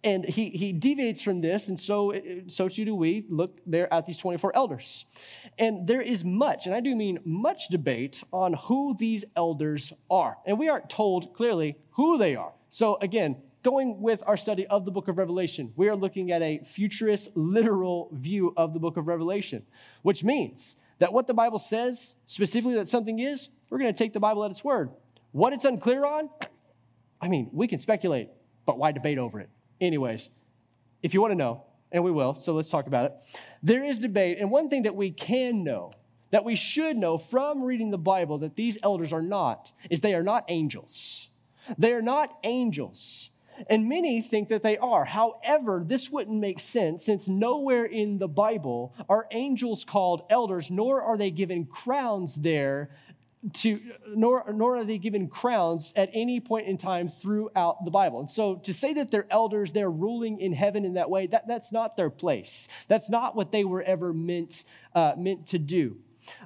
[0.04, 2.14] and he, he deviates from this, and so,
[2.48, 5.06] so too do we look there at these 24 elders.
[5.58, 10.38] And there is much, and I do mean much debate on who these elders are.
[10.46, 12.54] And we aren't told clearly who they are.
[12.70, 16.42] So again, going with our study of the book of Revelation, we are looking at
[16.42, 19.62] a futurist, literal view of the book of Revelation,
[20.04, 24.14] which means that what the Bible says, specifically that something is, we're going to take
[24.14, 24.90] the Bible at its word.
[25.34, 26.30] What it's unclear on,
[27.20, 28.30] I mean, we can speculate,
[28.66, 29.50] but why debate over it?
[29.82, 30.30] Anyways,
[31.04, 33.12] if you want to know, and we will, so let's talk about it.
[33.62, 35.92] There is debate, and one thing that we can know,
[36.32, 40.16] that we should know from reading the Bible that these elders are not, is they
[40.16, 41.28] are not angels.
[41.78, 43.32] They are not angels.
[43.70, 45.06] And many think that they are.
[45.06, 51.02] However, this wouldn't make sense since nowhere in the Bible are angels called elders, nor
[51.02, 52.92] are they given crowns there
[53.54, 58.20] to nor, nor are they given crowns at any point in time throughout the bible.
[58.20, 61.48] And so to say that they're elders they're ruling in heaven in that way that,
[61.48, 62.68] that's not their place.
[62.88, 64.64] That's not what they were ever meant
[64.96, 65.98] uh, meant to do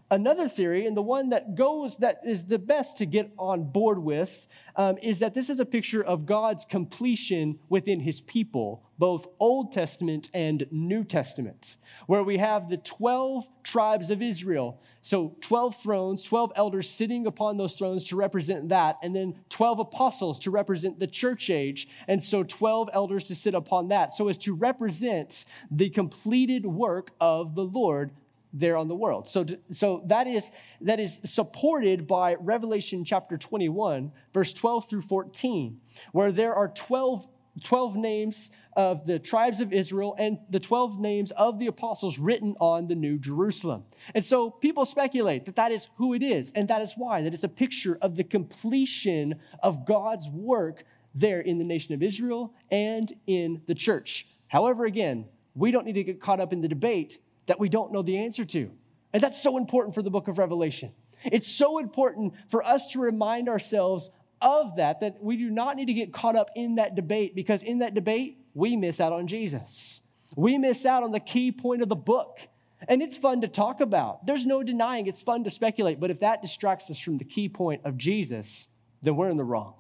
[0.10, 4.00] Another theory, and the one that goes that is the best to get on board
[4.00, 9.28] with, um, is that this is a picture of God's completion within his people, both
[9.39, 14.82] Old Testament and New Testament, where we have the 12 tribes of Israel.
[15.02, 19.80] So 12 thrones, 12 elders sitting upon those thrones to represent that, and then 12
[19.80, 24.28] apostles to represent the church age, and so 12 elders to sit upon that, so
[24.28, 28.12] as to represent the completed work of the Lord
[28.54, 29.28] there on the world.
[29.28, 35.80] So, so that, is, that is supported by Revelation chapter 21, verse 12 through 14,
[36.12, 37.28] where there are 12,
[37.64, 42.56] 12 names of the tribes of Israel and the 12 names of the apostles written
[42.60, 43.84] on the New Jerusalem.
[44.16, 47.34] And so people speculate that that is who it is, and that is why, that
[47.34, 50.84] it's a picture of the completion of God's work
[51.14, 54.28] there in the nation of Israel and in the church.
[54.48, 57.92] However, again, we don't need to get caught up in the debate that we don't
[57.92, 58.72] know the answer to.
[59.14, 60.92] And that's so important for the book of Revelation.
[61.24, 64.10] It's so important for us to remind ourselves
[64.42, 67.62] of that, that we do not need to get caught up in that debate because
[67.62, 70.02] in that debate, we miss out on Jesus.
[70.36, 72.40] We miss out on the key point of the book.
[72.88, 74.26] And it's fun to talk about.
[74.26, 76.00] There's no denying it's fun to speculate.
[76.00, 78.68] But if that distracts us from the key point of Jesus,
[79.04, 79.76] then we're in the wrong.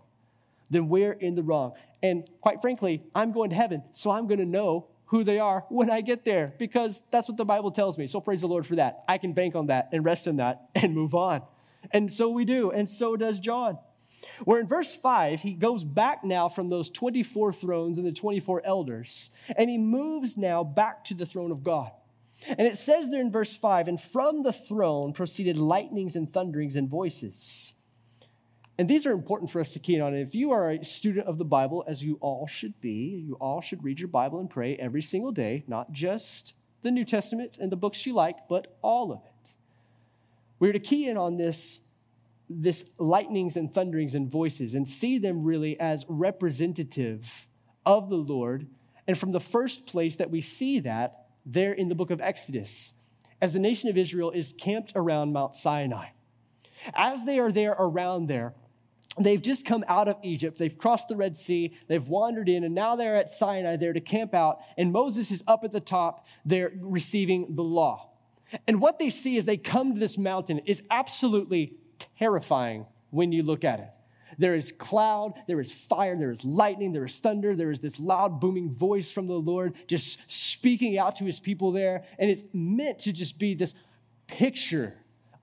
[0.69, 1.73] Then we're in the wrong.
[2.03, 5.65] And quite frankly, I'm going to heaven, so I'm going to know who they are
[5.67, 8.07] when I get there because that's what the Bible tells me.
[8.07, 9.03] So praise the Lord for that.
[9.09, 11.43] I can bank on that and rest in that and move on.
[11.91, 13.77] And so we do, and so does John.
[14.45, 18.61] Where in verse 5, he goes back now from those 24 thrones and the 24
[18.63, 21.91] elders, and he moves now back to the throne of God.
[22.47, 26.75] And it says there in verse 5 and from the throne proceeded lightnings and thunderings
[26.75, 27.73] and voices.
[28.77, 30.15] And these are important for us to key in on.
[30.15, 33.61] If you are a student of the Bible, as you all should be, you all
[33.61, 37.71] should read your Bible and pray every single day, not just the New Testament and
[37.71, 39.53] the books you like, but all of it.
[40.59, 41.81] We're to key in on this,
[42.49, 47.47] this lightnings and thunderings and voices and see them really as representative
[47.85, 48.67] of the Lord.
[49.07, 52.93] And from the first place that we see that there in the book of Exodus
[53.41, 56.09] as the nation of Israel is camped around Mount Sinai.
[56.93, 58.53] As they are there around there,
[59.19, 60.57] they've just come out of Egypt.
[60.57, 61.73] They've crossed the Red Sea.
[61.87, 64.59] They've wandered in, and now they're at Sinai there to camp out.
[64.77, 66.25] And Moses is up at the top.
[66.45, 68.09] They're receiving the law.
[68.67, 71.75] And what they see as they come to this mountain is absolutely
[72.17, 73.89] terrifying when you look at it.
[74.37, 77.99] There is cloud, there is fire, there is lightning, there is thunder, there is this
[77.99, 82.05] loud booming voice from the Lord just speaking out to his people there.
[82.17, 83.73] And it's meant to just be this
[84.27, 84.95] picture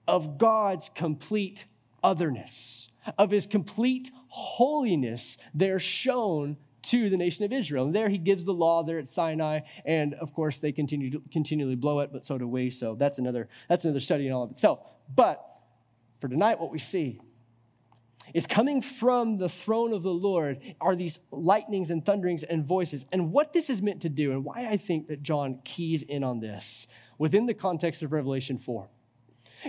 [0.06, 1.66] of God's complete
[2.02, 7.86] otherness, of his complete holiness there shown to the nation of Israel.
[7.86, 11.22] And there he gives the law there at Sinai, and of course they continue to
[11.30, 12.70] continually blow it, but so do we.
[12.70, 14.80] So that's another that's another study in all of itself.
[15.14, 15.44] But
[16.20, 17.20] for tonight, what we see
[18.34, 23.04] is coming from the throne of the Lord are these lightnings and thunderings and voices.
[23.12, 26.22] And what this is meant to do, and why I think that John keys in
[26.24, 26.86] on this
[27.18, 28.88] within the context of Revelation 4,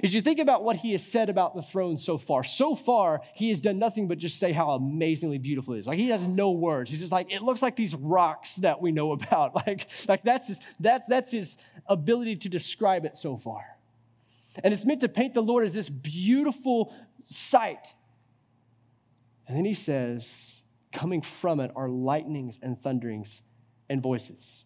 [0.03, 2.43] is you think about what he has said about the throne so far.
[2.43, 5.87] So far, he has done nothing but just say how amazingly beautiful it is.
[5.87, 6.91] Like he has no words.
[6.91, 9.53] He's just like, it looks like these rocks that we know about.
[9.67, 13.63] Like, like that's his that's that's his ability to describe it so far.
[14.63, 17.93] And it's meant to paint the Lord as this beautiful sight
[19.49, 20.61] and then he says,
[20.93, 23.41] coming from it are lightnings and thunderings
[23.89, 24.63] and voices.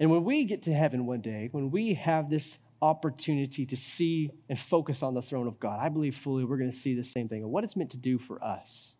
[0.00, 4.30] And when we get to heaven one day, when we have this opportunity to see
[4.48, 7.04] and focus on the throne of God, I believe fully we're going to see the
[7.04, 8.94] same thing and what it's meant to do for us.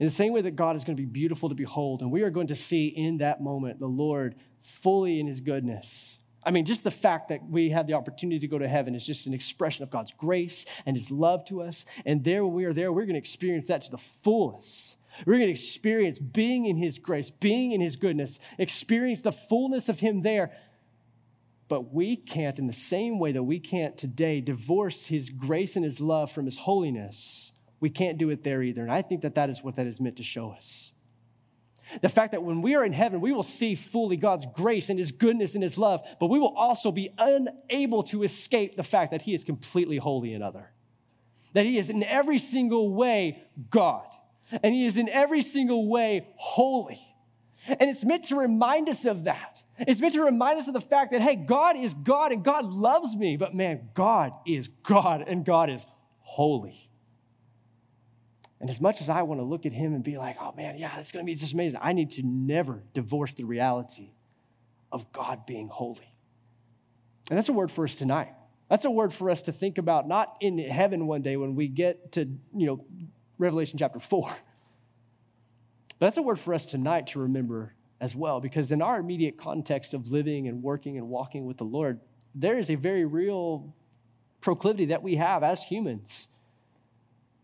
[0.00, 2.22] In the same way that God is going to be beautiful to behold, and we
[2.22, 6.64] are going to see in that moment the Lord fully in his goodness I mean,
[6.64, 9.34] just the fact that we have the opportunity to go to heaven is just an
[9.34, 11.84] expression of God's grace and His love to us.
[12.06, 14.96] And there, when we are there, we're going to experience that to the fullest.
[15.26, 19.88] We're going to experience being in His grace, being in His goodness, experience the fullness
[19.88, 20.52] of Him there.
[21.68, 25.84] But we can't, in the same way that we can't today, divorce His grace and
[25.84, 27.52] His love from His holiness.
[27.80, 28.82] We can't do it there either.
[28.82, 30.92] And I think that that is what that is meant to show us.
[32.02, 34.98] The fact that when we are in heaven, we will see fully God's grace and
[34.98, 39.10] His goodness and His love, but we will also be unable to escape the fact
[39.12, 40.70] that He is completely holy and other.
[41.54, 44.06] That He is in every single way God,
[44.62, 47.00] and He is in every single way holy.
[47.66, 49.62] And it's meant to remind us of that.
[49.80, 52.64] It's meant to remind us of the fact that, hey, God is God and God
[52.66, 55.86] loves me, but man, God is God and God is
[56.20, 56.90] holy.
[58.60, 60.78] And as much as I want to look at him and be like, oh man,
[60.78, 64.10] yeah, it's going to be just amazing, I need to never divorce the reality
[64.90, 66.12] of God being holy.
[67.30, 68.32] And that's a word for us tonight.
[68.68, 71.68] That's a word for us to think about, not in heaven one day when we
[71.68, 72.20] get to,
[72.54, 72.84] you know,
[73.38, 74.28] Revelation chapter 4.
[75.98, 79.36] But that's a word for us tonight to remember as well, because in our immediate
[79.36, 82.00] context of living and working and walking with the Lord,
[82.34, 83.74] there is a very real
[84.40, 86.28] proclivity that we have as humans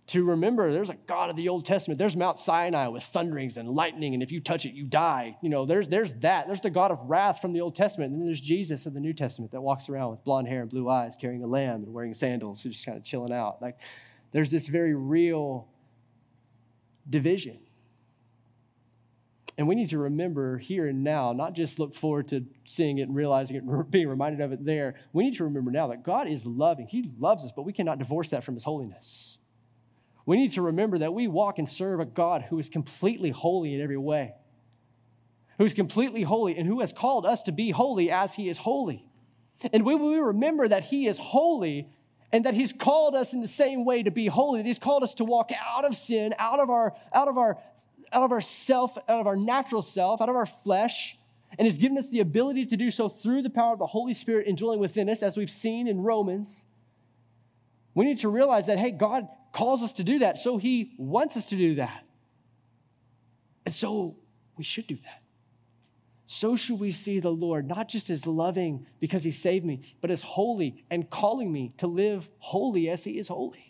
[0.07, 1.99] to remember there's a God of the Old Testament.
[1.99, 5.37] There's Mount Sinai with thunderings and lightning, and if you touch it, you die.
[5.43, 6.47] You know, there's, there's that.
[6.47, 8.12] There's the God of wrath from the Old Testament.
[8.12, 10.71] And then there's Jesus of the New Testament that walks around with blonde hair and
[10.71, 13.62] blue eyes, carrying a lamb and wearing sandals, who's just kind of chilling out.
[13.62, 13.79] Like,
[14.33, 15.69] there's this very real
[17.09, 17.59] division.
[19.57, 23.03] And we need to remember here and now, not just look forward to seeing it
[23.03, 24.97] and realizing it being reminded of it there.
[25.12, 26.88] We need to remember now that God is loving.
[26.88, 29.38] He loves us, but we cannot divorce that from His holiness.
[30.27, 33.75] We need to remember that we walk and serve a God who is completely holy
[33.75, 34.35] in every way,
[35.59, 39.07] who's completely holy, and who has called us to be holy as he is holy.
[39.73, 41.89] And when we remember that he is holy
[42.33, 45.05] and that he's called us in the same way to be holy, that he's called
[45.05, 47.59] us to walk out of sin, out of our, out of our,
[48.15, 51.19] out of our self, out of our natural self, out of our flesh,
[51.59, 54.15] and has given us the ability to do so through the power of the Holy
[54.15, 56.65] Spirit indwelling within us, as we've seen in Romans.
[57.95, 61.37] We need to realize that, hey, God calls us to do that, so he wants
[61.37, 62.05] us to do that.
[63.65, 64.17] And so
[64.57, 65.23] we should do that.
[66.27, 70.11] so should we see the Lord, not just as loving because he saved me, but
[70.11, 73.64] as holy and calling me to live holy as he is holy.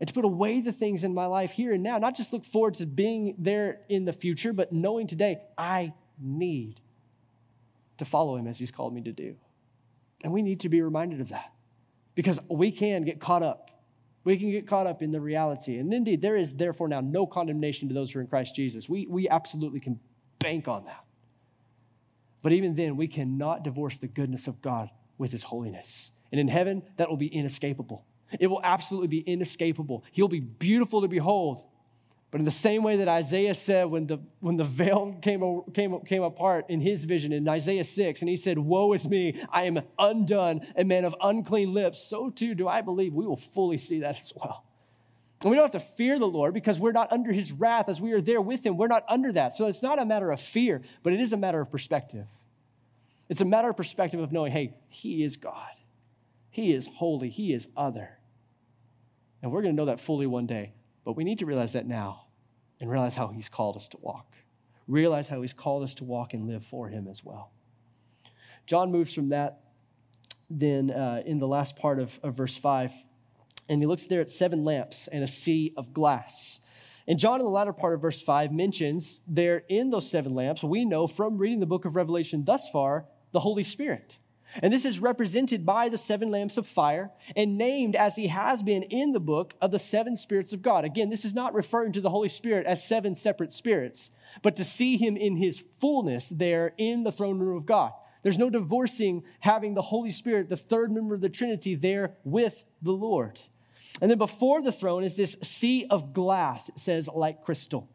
[0.00, 2.44] And to put away the things in my life here and now, not just look
[2.44, 6.80] forward to being there in the future, but knowing today I need
[7.98, 9.36] to follow him as he's called me to do.
[10.22, 11.52] And we need to be reminded of that
[12.14, 13.70] because we can get caught up.
[14.24, 15.76] We can get caught up in the reality.
[15.78, 18.88] And indeed, there is therefore now no condemnation to those who are in Christ Jesus.
[18.88, 20.00] We, we absolutely can
[20.38, 21.04] bank on that.
[22.42, 26.10] But even then, we cannot divorce the goodness of God with his holiness.
[26.32, 28.04] And in heaven, that will be inescapable.
[28.40, 30.04] It will absolutely be inescapable.
[30.12, 31.64] He'll be beautiful to behold.
[32.34, 36.00] But in the same way that Isaiah said when the, when the veil came, came,
[36.00, 39.62] came apart in his vision in Isaiah 6, and he said, Woe is me, I
[39.64, 43.78] am undone, a man of unclean lips, so too do I believe we will fully
[43.78, 44.64] see that as well.
[45.42, 48.00] And we don't have to fear the Lord because we're not under his wrath as
[48.00, 48.78] we are there with him.
[48.78, 49.54] We're not under that.
[49.54, 52.26] So it's not a matter of fear, but it is a matter of perspective.
[53.28, 55.70] It's a matter of perspective of knowing, hey, he is God.
[56.50, 57.30] He is holy.
[57.30, 58.18] He is other.
[59.44, 60.72] And we're going to know that fully one day.
[61.04, 62.28] But we need to realize that now
[62.80, 64.34] and realize how he's called us to walk.
[64.88, 67.52] Realize how he's called us to walk and live for him as well.
[68.66, 69.60] John moves from that
[70.48, 72.90] then uh, in the last part of, of verse 5
[73.68, 76.60] and he looks there at seven lamps and a sea of glass.
[77.06, 80.64] And John, in the latter part of verse 5, mentions there in those seven lamps,
[80.64, 84.16] we know from reading the book of Revelation thus far, the Holy Spirit.
[84.62, 88.62] And this is represented by the seven lamps of fire and named as he has
[88.62, 90.84] been in the book of the seven spirits of God.
[90.84, 94.10] Again, this is not referring to the Holy Spirit as seven separate spirits,
[94.42, 97.92] but to see him in his fullness there in the throne room of God.
[98.22, 102.64] There's no divorcing having the Holy Spirit, the third member of the Trinity, there with
[102.80, 103.38] the Lord.
[104.00, 107.88] And then before the throne is this sea of glass, it says, like crystal.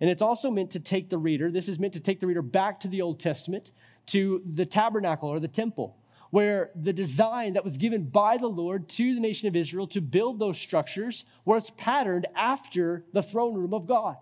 [0.00, 2.42] And it's also meant to take the reader, this is meant to take the reader
[2.42, 3.70] back to the Old Testament,
[4.06, 5.96] to the tabernacle or the temple,
[6.30, 10.00] where the design that was given by the Lord to the nation of Israel to
[10.00, 14.16] build those structures was patterned after the throne room of God.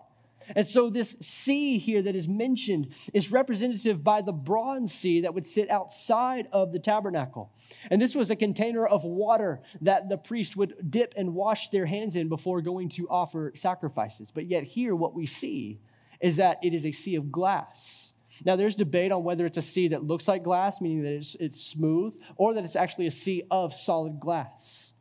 [0.55, 5.33] And so, this sea here that is mentioned is representative by the bronze sea that
[5.33, 7.51] would sit outside of the tabernacle.
[7.89, 11.85] And this was a container of water that the priest would dip and wash their
[11.85, 14.29] hands in before going to offer sacrifices.
[14.29, 15.79] But yet, here, what we see
[16.21, 18.13] is that it is a sea of glass.
[18.43, 21.35] Now, there's debate on whether it's a sea that looks like glass, meaning that it's,
[21.39, 24.93] it's smooth, or that it's actually a sea of solid glass.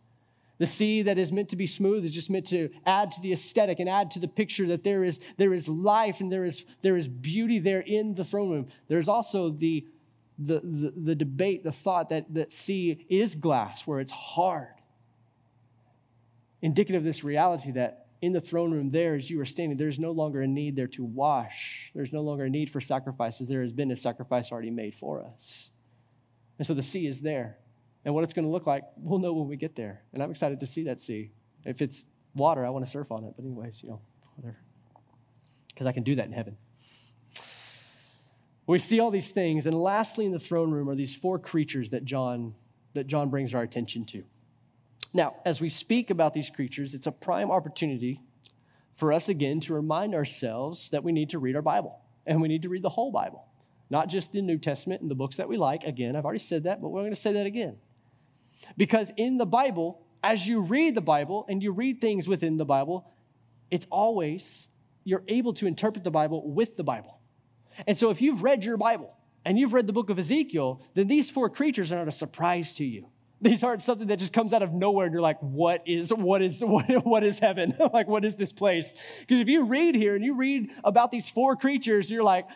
[0.59, 3.33] The sea that is meant to be smooth is just meant to add to the
[3.33, 6.65] aesthetic and add to the picture that there is, there is life and there is,
[6.83, 8.67] there is beauty there in the throne room.
[8.87, 9.85] There's also the,
[10.39, 14.69] the, the, the debate, the thought that, that sea is glass, where it's hard.
[16.63, 19.99] Indicative of this reality that in the throne room there, as you are standing, there's
[19.99, 21.91] no longer a need there to wash.
[21.95, 23.49] There's no longer a need for sacrifices.
[23.49, 25.71] There has been a sacrifice already made for us.
[26.59, 27.59] And so the sea is there.
[28.05, 30.03] And what it's going to look like, we'll know when we get there.
[30.13, 31.31] And I'm excited to see that sea.
[31.65, 33.33] If it's water, I want to surf on it.
[33.37, 34.01] But, anyways, you know,
[34.37, 34.59] whatever.
[35.69, 36.57] Because I can do that in heaven.
[38.67, 39.67] We see all these things.
[39.67, 42.55] And lastly, in the throne room are these four creatures that John,
[42.95, 44.25] that John brings our attention to.
[45.15, 48.21] Now, as we speak about these creatures, it's a prime opportunity
[48.97, 52.49] for us again to remind ourselves that we need to read our Bible and we
[52.49, 53.47] need to read the whole Bible,
[53.91, 55.85] not just the New Testament and the books that we like.
[55.85, 57.77] Again, I've already said that, but we're going to say that again.
[58.77, 62.65] Because in the Bible, as you read the Bible and you read things within the
[62.65, 63.09] Bible,
[63.71, 64.69] it's always,
[65.05, 67.21] you're able to interpret the Bible with the Bible.
[67.87, 71.07] And so if you've read your Bible and you've read the book of Ezekiel, then
[71.07, 73.09] these four creatures are not a surprise to you.
[73.45, 76.41] These aren't something that just comes out of nowhere and you're like, what is, what
[76.41, 77.77] is, what, what is heaven?
[77.93, 78.95] like, what is this place?
[79.21, 82.47] Because if you read here and you read about these four creatures, you're like,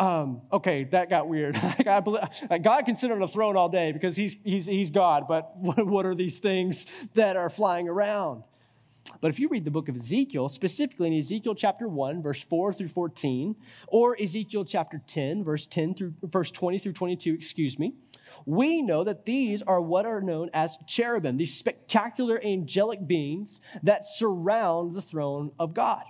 [0.00, 1.56] um, okay, that got weird.
[1.86, 2.22] I believe,
[2.62, 5.86] God can sit on a throne all day because he's, he's, he's God, but what,
[5.86, 8.42] what are these things that are flying around?
[9.20, 12.72] But if you read the book of Ezekiel, specifically in Ezekiel chapter 1, verse 4
[12.72, 13.56] through 14,
[13.88, 17.94] or Ezekiel chapter 10, verse 10 through verse 20 through 22, excuse me,
[18.46, 24.04] we know that these are what are known as cherubim, these spectacular angelic beings that
[24.04, 26.04] surround the throne of God.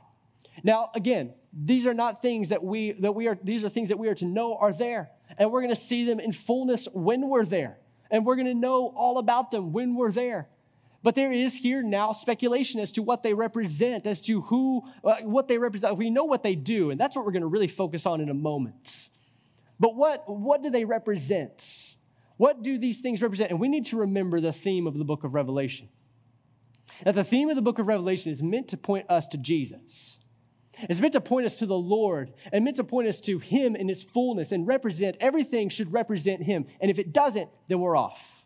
[0.63, 3.99] Now, again, these are not things that we that we are these are things that
[3.99, 5.11] we are to know are there.
[5.37, 7.79] And we're going to see them in fullness when we're there.
[8.11, 10.49] And we're going to know all about them when we're there.
[11.03, 15.17] But there is here now speculation as to what they represent, as to who, uh,
[15.23, 15.97] what they represent.
[15.97, 18.29] We know what they do, and that's what we're going to really focus on in
[18.29, 19.11] a moment.
[19.79, 21.95] But what, what do they represent?
[22.37, 23.51] What do these things represent?
[23.51, 25.89] And we need to remember the theme of the book of Revelation.
[27.05, 30.19] That the theme of the book of Revelation is meant to point us to Jesus.
[30.81, 33.77] It's meant to point us to the Lord and meant to point us to Him
[33.77, 36.67] in His fullness and represent everything should represent Him.
[36.81, 38.38] And if it doesn't, then we're off.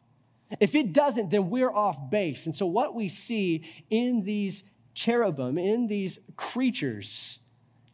[0.61, 2.47] If it doesn't, then we're off base.
[2.47, 7.39] And so, what we see in these cherubim, in these creatures,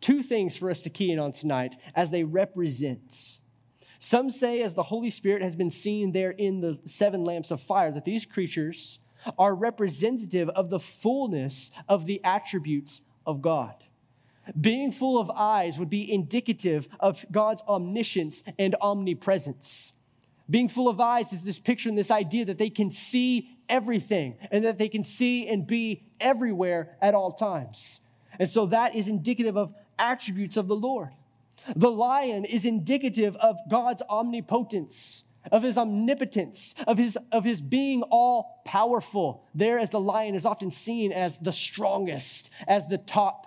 [0.01, 3.39] two things for us to key in on tonight as they represent.
[4.01, 7.61] Some say, as the Holy Spirit has been seen there in the seven lamps of
[7.61, 9.01] fire, that these creatures
[9.37, 13.75] are representative of the fullness of the attributes of God.
[14.59, 19.93] Being full of eyes would be indicative of God's omniscience and omnipresence.
[20.51, 24.37] Being full of eyes is this picture and this idea that they can see everything
[24.51, 28.01] and that they can see and be everywhere at all times.
[28.39, 31.11] And so that is indicative of attributes of the Lord.
[31.77, 38.03] The lion is indicative of God's omnipotence, of his omnipotence, of his, of his being
[38.05, 39.45] all powerful.
[39.55, 43.47] There, as the lion is often seen as the strongest, as the top,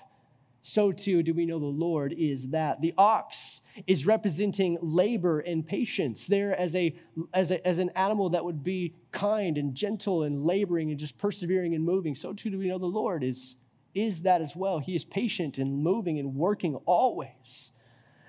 [0.62, 2.82] so too do we know the Lord is that.
[2.82, 6.96] The ox is representing labor and patience there as, a,
[7.34, 11.18] as, a, as an animal that would be kind and gentle and laboring and just
[11.18, 12.16] persevering and moving.
[12.16, 13.56] So too do we know the Lord is,
[13.94, 14.80] is that as well.
[14.80, 17.72] He is patient and moving and working always.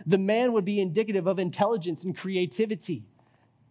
[0.06, 3.04] The man would be indicative of intelligence and creativity,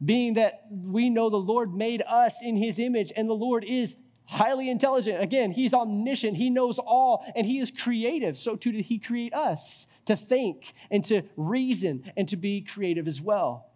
[0.04, 3.96] being that we know the Lord made us in his image and the Lord is
[4.26, 5.22] highly intelligent.
[5.22, 8.38] Again, he's omniscient, he knows all, and he is creative.
[8.38, 13.08] So too did he create us to think and to reason and to be creative
[13.08, 13.68] as well.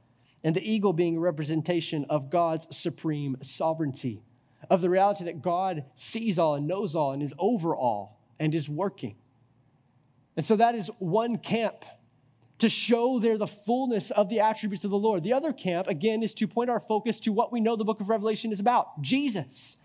[0.44, 4.22] And the eagle being a representation of God's supreme sovereignty,
[4.70, 8.54] of the reality that God sees all and knows all and is over all and
[8.54, 9.16] is working.
[10.38, 11.86] And so that is one camp
[12.60, 15.24] to show there the fullness of the attributes of the Lord.
[15.24, 18.00] The other camp, again, is to point our focus to what we know the book
[18.00, 19.78] of Revelation is about Jesus.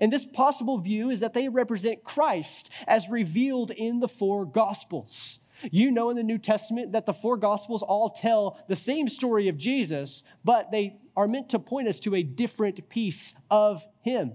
[0.00, 5.38] And this possible view is that they represent Christ as revealed in the four Gospels.
[5.70, 9.48] You know in the New Testament that the four Gospels all tell the same story
[9.48, 14.32] of Jesus, but they are meant to point us to a different piece of Him.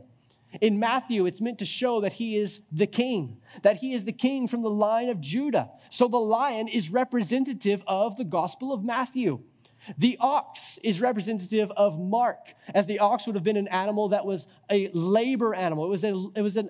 [0.60, 4.12] In Matthew, it's meant to show that he is the king, that he is the
[4.12, 5.70] king from the line of Judah.
[5.90, 9.40] So the lion is representative of the Gospel of Matthew.
[9.98, 14.26] The ox is representative of Mark, as the ox would have been an animal that
[14.26, 15.86] was a labor animal.
[15.86, 16.70] It was, a, it was an,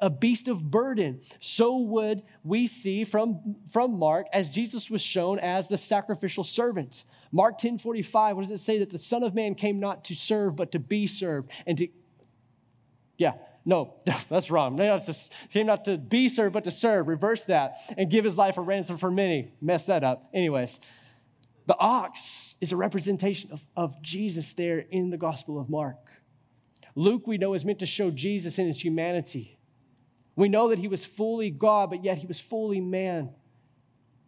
[0.00, 1.20] a beast of burden.
[1.40, 7.04] So would we see from, from Mark as Jesus was shown as the sacrificial servant.
[7.32, 8.78] Mark 10 45, what does it say?
[8.78, 11.50] That the Son of Man came not to serve, but to be served.
[11.66, 11.88] And to,
[13.16, 13.34] yeah,
[13.64, 13.94] no,
[14.28, 14.76] that's wrong.
[15.52, 17.08] Came not to be served, but to serve.
[17.08, 19.52] Reverse that and give his life a ransom for many.
[19.60, 20.28] Mess that up.
[20.34, 20.80] Anyways,
[21.70, 26.10] the ox is a representation of, of Jesus there in the Gospel of Mark.
[26.96, 29.56] Luke, we know, is meant to show Jesus in his humanity.
[30.34, 33.30] We know that he was fully God, but yet he was fully man.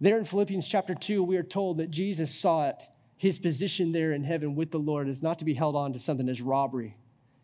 [0.01, 2.81] There in Philippians chapter 2, we are told that Jesus saw it,
[3.17, 5.99] his position there in heaven with the Lord is not to be held on to
[5.99, 6.97] something as robbery.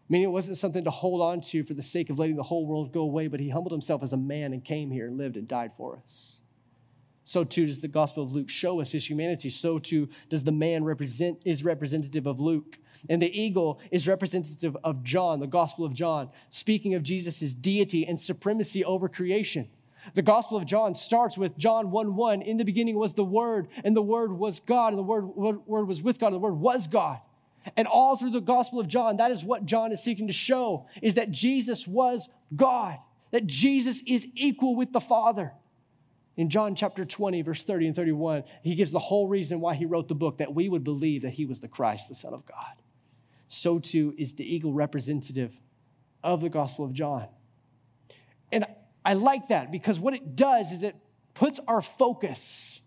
[0.09, 2.69] Meaning it wasn't something to hold on to for the sake of letting the whole
[2.69, 5.37] world go away, but he humbled himself as a man and came here and lived
[5.37, 6.43] and died for us
[7.29, 9.51] so too does the Gospel of Luke show us his humanity.
[9.51, 12.79] So too does the man represent is representative of Luke.
[13.11, 18.07] And the eagle is representative of John, the Gospel of John, speaking of Jesus' deity
[18.07, 19.69] and supremacy over creation.
[20.15, 22.41] The Gospel of John starts with John 1 1.
[22.41, 25.87] In the beginning was the Word, and the Word was God, and the Word, word
[25.87, 27.19] was with God, and the Word was God.
[27.77, 30.87] And all through the Gospel of John, that is what John is seeking to show,
[31.03, 32.97] is that Jesus was God,
[33.33, 35.53] that Jesus is equal with the Father.
[36.39, 39.87] In John chapter 20, verse 30 and 31, he gives the whole reason why he
[39.87, 42.47] wrote the book that we would believe that he was the Christ, the Son of
[42.47, 42.81] God.
[43.49, 45.61] So too is the eagle representative
[46.23, 47.27] of the Gospel of John.
[48.53, 48.67] And
[49.05, 50.95] I like that because what it does is it
[51.35, 52.81] puts our focus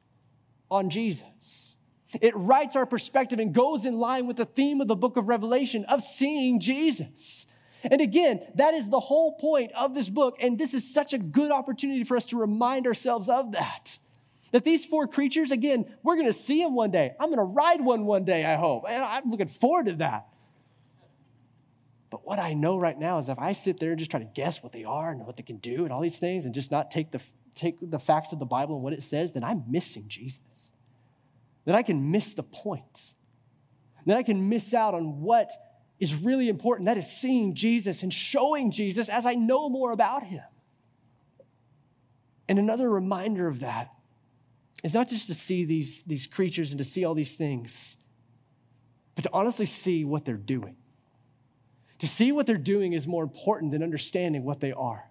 [0.70, 1.76] on Jesus.
[2.22, 5.28] It rights our perspective and goes in line with the theme of the book of
[5.28, 7.46] Revelation of seeing Jesus.
[7.84, 10.38] And again, that is the whole point of this book.
[10.40, 13.98] And this is such a good opportunity for us to remind ourselves of that.
[14.52, 17.14] That these four creatures, again, we're going to see them one day.
[17.20, 18.84] I'm going to ride one one day, I hope.
[18.88, 20.28] And I'm looking forward to that.
[22.10, 24.30] But what I know right now is if I sit there and just try to
[24.36, 26.70] guess what they are and what they can do and all these things and just
[26.70, 27.22] not take the,
[27.56, 30.74] take the facts of the Bible and what it says, then I'm missing Jesus.
[31.64, 33.14] Then I can miss the point.
[34.06, 35.50] Then I can miss out on what
[36.02, 36.88] is really important.
[36.88, 40.44] That is seeing Jesus and showing Jesus as I know more about him.
[42.50, 43.92] And another reminder of that
[44.84, 47.98] is not just to see these, these creatures and to see all these things,
[49.14, 50.76] but to honestly see what they're doing.
[52.00, 55.11] To see what they're doing is more important than understanding what they are.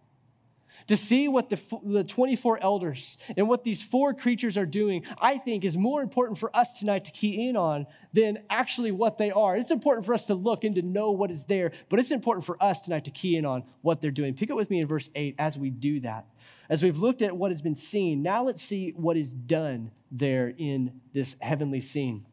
[0.90, 5.38] To see what the, the 24 elders and what these four creatures are doing, I
[5.38, 9.30] think is more important for us tonight to key in on than actually what they
[9.30, 9.56] are.
[9.56, 12.44] It's important for us to look and to know what is there, but it's important
[12.44, 14.34] for us tonight to key in on what they're doing.
[14.34, 16.26] Pick up with me in verse 8 as we do that.
[16.68, 20.52] As we've looked at what has been seen, now let's see what is done there
[20.58, 22.26] in this heavenly scene.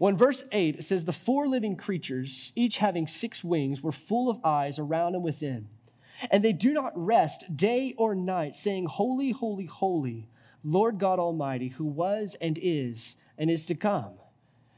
[0.00, 3.92] Well, in verse 8, it says, The four living creatures, each having six wings, were
[3.92, 5.68] full of eyes around and within.
[6.30, 10.28] And they do not rest day or night, saying, Holy, holy, holy,
[10.64, 14.14] Lord God Almighty, who was and is and is to come.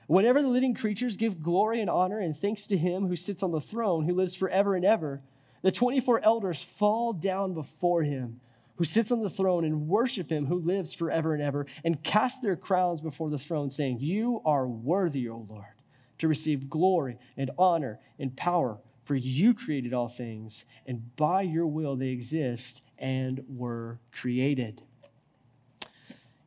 [0.06, 3.52] Whenever the living creatures give glory and honor and thanks to him who sits on
[3.52, 5.22] the throne, who lives forever and ever,
[5.62, 8.40] the 24 elders fall down before him
[8.80, 12.40] who sits on the throne and worship him who lives forever and ever and cast
[12.40, 15.82] their crowns before the throne, saying, You are worthy, O Lord,
[16.16, 21.66] to receive glory and honor and power for you created all things, and by your
[21.66, 24.82] will they exist and were created.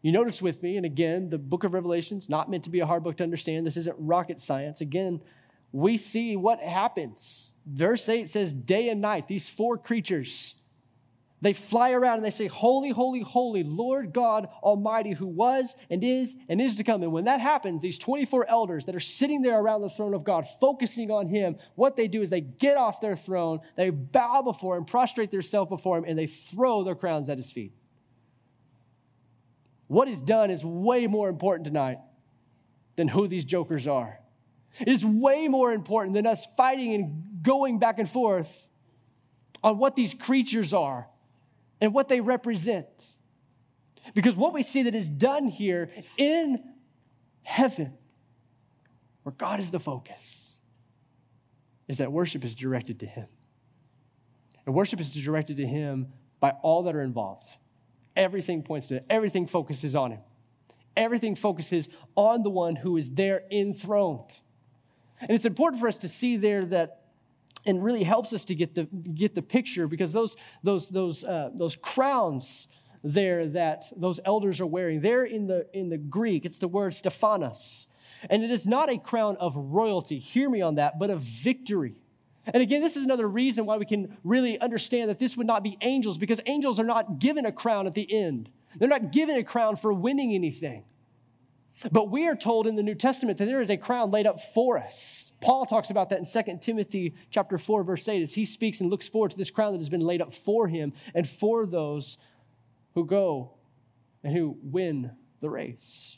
[0.02, 2.86] You notice with me, and again, the book of Revelation's not meant to be a
[2.86, 3.66] hard book to understand.
[3.66, 4.82] This isn't rocket science.
[4.82, 5.22] Again,
[5.72, 7.56] we see what happens.
[7.66, 10.56] Verse 8 says, Day and night, these four creatures
[11.44, 16.02] they fly around and they say, Holy, holy, holy, Lord God Almighty, who was and
[16.02, 17.04] is and is to come.
[17.04, 20.24] And when that happens, these 24 elders that are sitting there around the throne of
[20.24, 24.42] God, focusing on Him, what they do is they get off their throne, they bow
[24.42, 27.74] before Him, prostrate themselves before Him, and they throw their crowns at His feet.
[29.88, 31.98] What is done is way more important tonight
[32.96, 34.18] than who these jokers are.
[34.80, 38.70] It is way more important than us fighting and going back and forth
[39.62, 41.10] on what these creatures are
[41.84, 42.88] and what they represent.
[44.14, 46.64] Because what we see that is done here in
[47.42, 47.94] heaven,
[49.24, 50.60] where God is the focus,
[51.90, 53.28] is that worship is directed to Him.
[54.66, 56.08] And worship is directed to Him
[56.40, 57.50] by all that are involved.
[58.16, 60.22] Everything points to it, everything focuses on Him.
[60.96, 64.32] Everything focuses on the one who is there enthroned.
[65.20, 67.03] And it's important for us to see there that
[67.66, 71.50] and really helps us to get the, get the picture because those, those, those, uh,
[71.54, 72.68] those crowns
[73.04, 76.94] there that those elders are wearing, there in the, in the Greek, it's the word
[76.94, 77.88] Stephanos.
[78.30, 81.96] And it is not a crown of royalty, hear me on that, but of victory.
[82.46, 85.64] And again, this is another reason why we can really understand that this would not
[85.64, 88.50] be angels, because angels are not given a crown at the end.
[88.78, 90.84] They're not given a crown for winning anything.
[91.92, 94.42] But we are told in the New Testament that there is a crown laid up
[94.42, 95.32] for us.
[95.44, 98.90] Paul talks about that in 2 Timothy chapter 4 verse 8 as he speaks and
[98.90, 102.18] looks forward to this crown that has been laid up for him and for those
[102.96, 103.52] who go
[104.24, 106.18] and who win the race.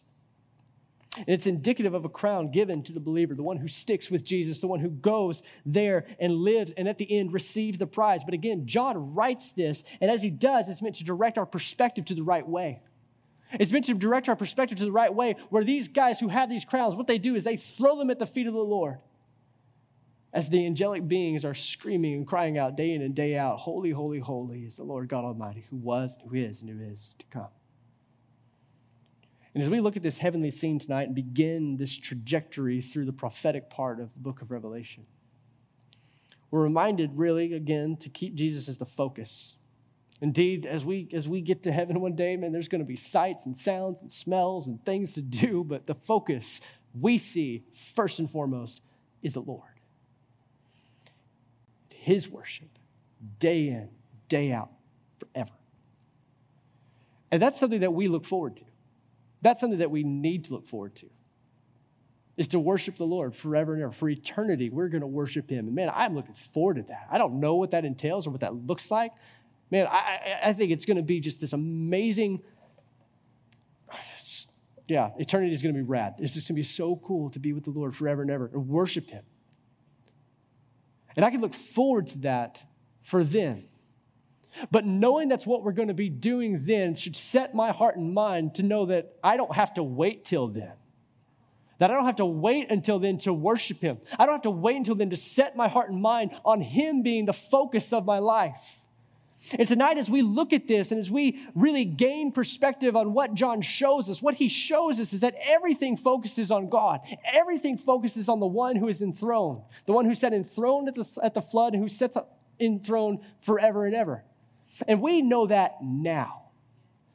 [1.18, 4.24] And it's indicative of a crown given to the believer, the one who sticks with
[4.24, 8.24] Jesus, the one who goes there and lives and at the end receives the prize.
[8.24, 12.06] But again, John writes this, and as he does, it's meant to direct our perspective
[12.06, 12.82] to the right way.
[13.54, 16.50] It's meant to direct our perspective to the right way, where these guys who have
[16.50, 18.98] these crowns, what they do is they throw them at the feet of the Lord
[20.36, 23.90] as the angelic beings are screaming and crying out day in and day out, Holy,
[23.90, 27.26] holy, holy is the Lord God Almighty, who was, who is, and who is to
[27.28, 27.48] come.
[29.56, 33.14] And as we look at this heavenly scene tonight and begin this trajectory through the
[33.14, 35.06] prophetic part of the book of Revelation,
[36.52, 39.56] we're reminded really again to keep Jesus as the focus
[40.22, 42.96] Indeed, as we as we get to heaven one day, man, there's going to be
[42.96, 46.62] sights and sounds and smells and things to do, but the focus
[47.00, 47.64] we see
[47.94, 48.82] first and foremost
[49.22, 49.75] is the Lord.
[52.06, 52.70] His worship,
[53.39, 53.89] day in,
[54.30, 54.70] day out,
[55.18, 55.49] forever.
[57.32, 58.64] And that's something that we look forward to.
[59.41, 61.08] That's something that we need to look forward to.
[62.38, 63.91] Is to worship the Lord forever and ever.
[63.91, 65.66] For eternity, we're going to worship Him.
[65.66, 67.08] And man, I'm looking forward to that.
[67.12, 69.12] I don't know what that entails or what that looks like,
[69.72, 72.43] man, I, I think it's going to be just this amazing.
[74.88, 76.14] Yeah, eternity is going to be rad.
[76.20, 78.51] It's just going to be so cool to be with the Lord forever and ever
[78.53, 79.24] and worship Him.
[81.16, 82.63] And I can look forward to that
[83.01, 83.66] for then.
[84.72, 88.13] But knowing that's what we're going to be doing then should set my heart and
[88.13, 90.74] mind to know that I don't have to wait till then.
[91.80, 93.97] That I don't have to wait until then to worship Him.
[94.18, 97.01] I don't have to wait until then to set my heart and mind on Him
[97.01, 98.80] being the focus of my life.
[99.54, 103.34] And tonight, as we look at this and as we really gain perspective on what
[103.34, 107.02] John shows us, what he shows us is that everything focuses on God.
[107.32, 111.06] Everything focuses on the one who is enthroned, the one who sat enthroned at the,
[111.24, 112.18] at the flood and who sits
[112.60, 114.24] enthroned forever and ever.
[114.88, 116.43] And we know that now.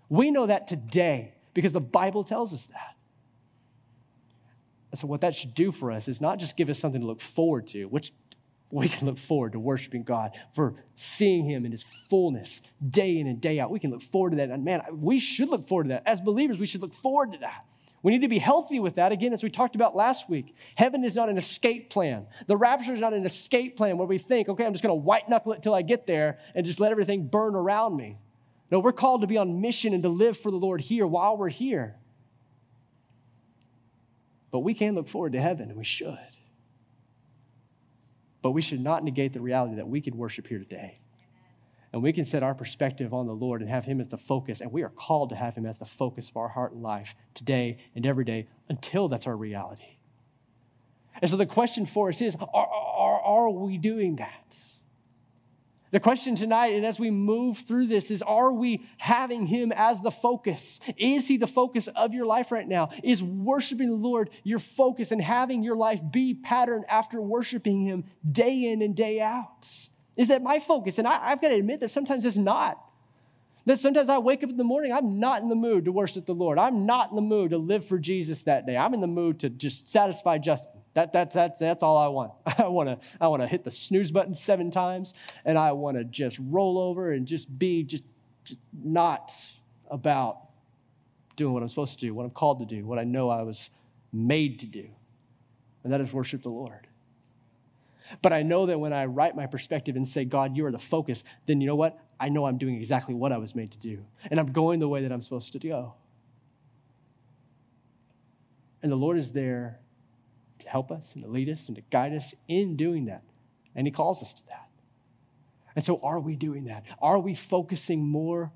[0.09, 2.97] We know that today because the Bible tells us that.
[4.91, 7.07] And so, what that should do for us is not just give us something to
[7.07, 8.13] look forward to, which
[8.71, 13.27] we can look forward to worshiping God, for seeing Him in His fullness day in
[13.27, 13.71] and day out.
[13.71, 14.51] We can look forward to that.
[14.51, 16.03] And man, we should look forward to that.
[16.07, 17.65] As believers, we should look forward to that.
[18.03, 19.13] We need to be healthy with that.
[19.13, 22.27] Again, as we talked about last week, heaven is not an escape plan.
[22.47, 25.05] The rapture is not an escape plan where we think, okay, I'm just going to
[25.05, 28.17] white knuckle it till I get there and just let everything burn around me.
[28.71, 31.37] No, we're called to be on mission and to live for the Lord here while
[31.37, 31.97] we're here.
[34.51, 36.19] But we can look forward to heaven, and we should.
[38.43, 40.99] But we should not negate the reality that we can worship here today.
[41.93, 44.61] And we can set our perspective on the Lord and have Him as the focus.
[44.61, 47.15] And we are called to have Him as the focus of our heart and life
[47.35, 49.99] today and every day until that's our reality.
[51.21, 54.57] And so the question for us is are, are, are we doing that?
[55.93, 60.01] The question tonight, and as we move through this, is are we having Him as
[60.01, 60.79] the focus?
[60.97, 62.91] Is He the focus of your life right now?
[63.03, 68.05] Is worshiping the Lord your focus and having your life be patterned after worshiping Him
[68.31, 69.67] day in and day out?
[70.17, 70.99] Is that my focus?
[70.99, 72.79] And I, have got to admit that sometimes it's not.
[73.65, 76.25] That sometimes I wake up in the morning, I'm not in the mood to worship
[76.25, 76.59] the Lord.
[76.59, 78.77] I'm not in the mood to live for Jesus that day.
[78.77, 80.80] I'm in the mood to just satisfy Justin.
[80.95, 82.33] That, that's, that's, that's all I want.
[82.59, 85.15] I want to I wanna hit the snooze button seven times,
[85.45, 88.05] and I want to just roll over and just be just,
[88.45, 89.33] just not
[89.91, 90.49] about
[91.37, 93.43] doing what I'm supposed to do, what I'm called to do, what I know I
[93.43, 93.71] was
[94.13, 94.89] made to do.
[95.85, 96.87] And that is worship the Lord.
[98.23, 100.79] But I know that when I right my perspective and say, God, you are the
[100.79, 101.99] focus, then you know what?
[102.19, 104.05] I know I'm doing exactly what I was made to do.
[104.31, 105.95] And I'm going the way that I'm supposed to go.
[108.83, 109.79] And the Lord is there
[110.61, 113.23] to help us and to lead us and to guide us in doing that.
[113.75, 114.69] And He calls us to that.
[115.77, 116.85] And so, are we doing that?
[117.01, 118.53] Are we focusing more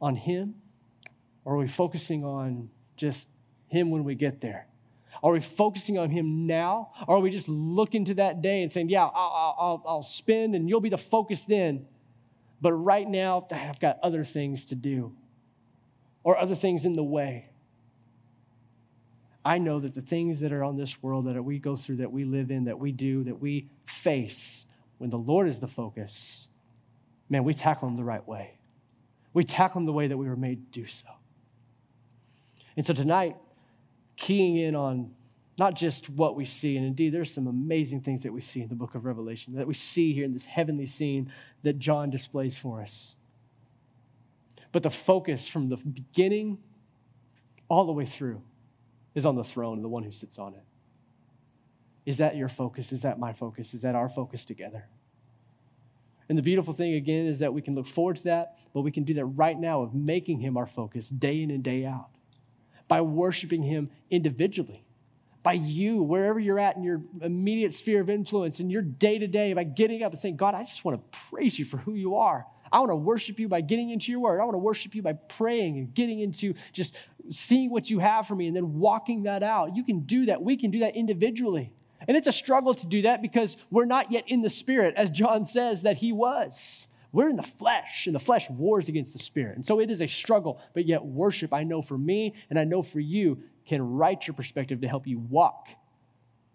[0.00, 0.54] on Him?
[1.44, 3.28] Or are we focusing on just
[3.68, 4.66] Him when we get there?
[5.22, 6.90] Are we focusing on Him now?
[7.06, 10.54] Or are we just looking to that day and saying, Yeah, I'll, I'll, I'll spend
[10.54, 11.86] and you'll be the focus then?
[12.60, 15.14] But right now, I've got other things to do
[16.24, 17.50] or other things in the way.
[19.46, 22.10] I know that the things that are on this world that we go through, that
[22.10, 24.66] we live in, that we do, that we face,
[24.98, 26.48] when the Lord is the focus,
[27.28, 28.58] man, we tackle them the right way.
[29.34, 31.06] We tackle them the way that we were made to do so.
[32.76, 33.36] And so tonight,
[34.16, 35.12] keying in on
[35.56, 38.68] not just what we see, and indeed, there's some amazing things that we see in
[38.68, 41.30] the book of Revelation, that we see here in this heavenly scene
[41.62, 43.14] that John displays for us.
[44.72, 46.58] But the focus from the beginning
[47.68, 48.42] all the way through
[49.16, 50.62] is on the throne and the one who sits on it.
[52.04, 52.92] Is that your focus?
[52.92, 53.74] Is that my focus?
[53.74, 54.86] Is that our focus together?
[56.28, 58.92] And the beautiful thing again is that we can look forward to that, but we
[58.92, 62.10] can do that right now of making him our focus day in and day out
[62.88, 64.84] by worshiping him individually.
[65.42, 69.28] By you, wherever you're at in your immediate sphere of influence, in your day to
[69.28, 71.94] day, by getting up and saying, God, I just want to praise you for who
[71.94, 72.46] you are.
[72.76, 74.38] I want to worship you by getting into your word.
[74.38, 76.94] I want to worship you by praying and getting into just
[77.30, 79.74] seeing what you have for me and then walking that out.
[79.74, 80.42] You can do that.
[80.42, 81.72] We can do that individually.
[82.06, 85.08] And it's a struggle to do that because we're not yet in the spirit, as
[85.08, 86.86] John says that he was.
[87.12, 89.56] We're in the flesh, and the flesh wars against the spirit.
[89.56, 92.64] And so it is a struggle, but yet worship, I know for me and I
[92.64, 95.68] know for you, can right your perspective to help you walk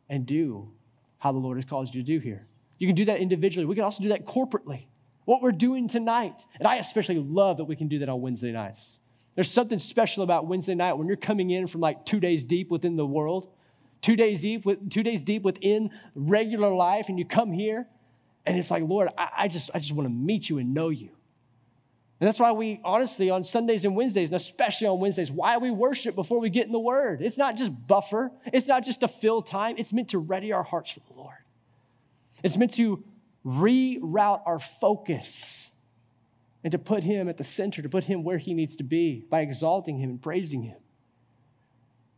[0.08, 0.70] and do
[1.18, 2.46] how the Lord has called you to do here.
[2.78, 3.66] You can do that individually.
[3.66, 4.86] We can also do that corporately
[5.26, 6.46] what we're doing tonight.
[6.60, 9.00] And I especially love that we can do that on Wednesday nights.
[9.34, 12.70] There's something special about Wednesday night when you're coming in from like two days deep
[12.70, 13.48] within the world,
[14.02, 17.88] two days deep, two days deep within regular life, and you come here,
[18.46, 20.90] and it's like, Lord, I, I just, I just want to meet you and know
[20.90, 21.10] you.
[22.20, 25.72] And that's why we, honestly, on Sundays and Wednesdays, and especially on Wednesdays, why we
[25.72, 27.22] worship before we get in the Word.
[27.22, 30.62] It's not just buffer, it's not just to fill time, it's meant to ready our
[30.62, 31.38] hearts for the Lord.
[32.44, 33.04] It's meant to
[33.46, 35.70] reroute our focus
[36.64, 39.26] and to put him at the center, to put him where he needs to be
[39.30, 40.78] by exalting him and praising him.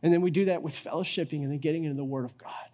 [0.02, 2.68] And then we do that with fellowshipping and then getting into the Word of God.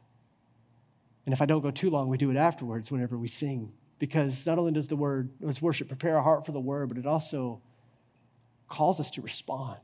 [1.26, 3.72] And if I don't go too long, we do it afterwards whenever we sing.
[4.00, 6.98] Because not only does the word, does worship prepare our heart for the word, but
[6.98, 7.60] it also
[8.66, 9.78] calls us to respond.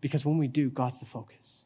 [0.00, 1.64] Because when we do, God's the focus.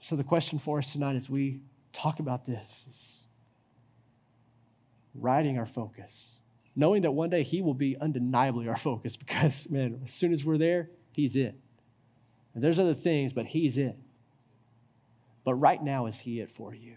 [0.00, 1.60] So the question for us tonight as we
[1.92, 3.26] talk about this is
[5.14, 6.40] riding our focus,
[6.76, 10.44] knowing that one day He will be undeniably our focus because, man, as soon as
[10.44, 11.54] we're there, He's it.
[12.54, 13.96] And there's other things, but He's it.
[15.44, 16.96] But right now, is He it for you?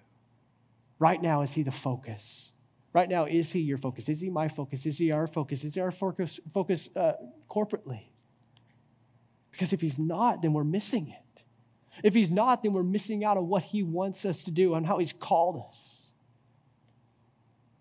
[1.00, 2.52] Right now, is He the focus?
[2.94, 4.10] Right now, is He your focus?
[4.10, 4.86] Is He my focus?
[4.86, 5.64] Is He our focus?
[5.64, 7.14] Is He our focus, focus uh,
[7.50, 8.04] corporately?
[9.52, 11.21] Because if He's not, then we're missing it.
[12.04, 14.86] If He's not, then we're missing out on what He wants us to do and
[14.86, 16.10] how He's called us.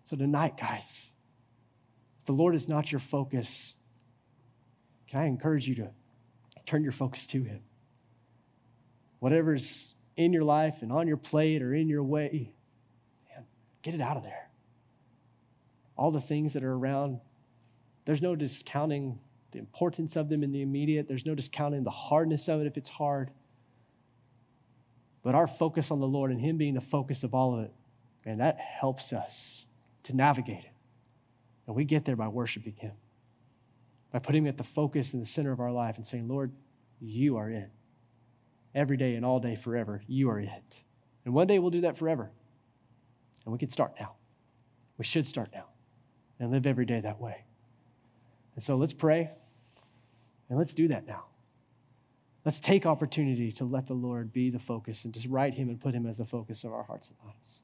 [0.03, 1.09] So, tonight, guys,
[2.19, 3.75] if the Lord is not your focus,
[5.07, 5.89] can I encourage you to
[6.65, 7.61] turn your focus to Him?
[9.19, 12.53] Whatever's in your life and on your plate or in your way,
[13.29, 13.45] man,
[13.81, 14.49] get it out of there.
[15.95, 17.19] All the things that are around,
[18.05, 19.19] there's no discounting
[19.51, 22.77] the importance of them in the immediate, there's no discounting the hardness of it if
[22.77, 23.31] it's hard.
[25.23, 27.73] But our focus on the Lord and Him being the focus of all of it,
[28.25, 29.65] and that helps us
[30.03, 30.71] to navigate it.
[31.67, 32.93] And we get there by worshiping Him,
[34.11, 36.51] by putting Him at the focus in the center of our life and saying, Lord,
[36.99, 37.69] you are it.
[38.73, 40.75] Every day and all day forever, you are it.
[41.25, 42.31] And one day we'll do that forever.
[43.45, 44.13] And we can start now.
[44.97, 45.65] We should start now
[46.39, 47.43] and live every day that way.
[48.55, 49.31] And so let's pray
[50.49, 51.25] and let's do that now.
[52.43, 55.79] Let's take opportunity to let the Lord be the focus and just write Him and
[55.79, 57.61] put Him as the focus of our hearts and lives.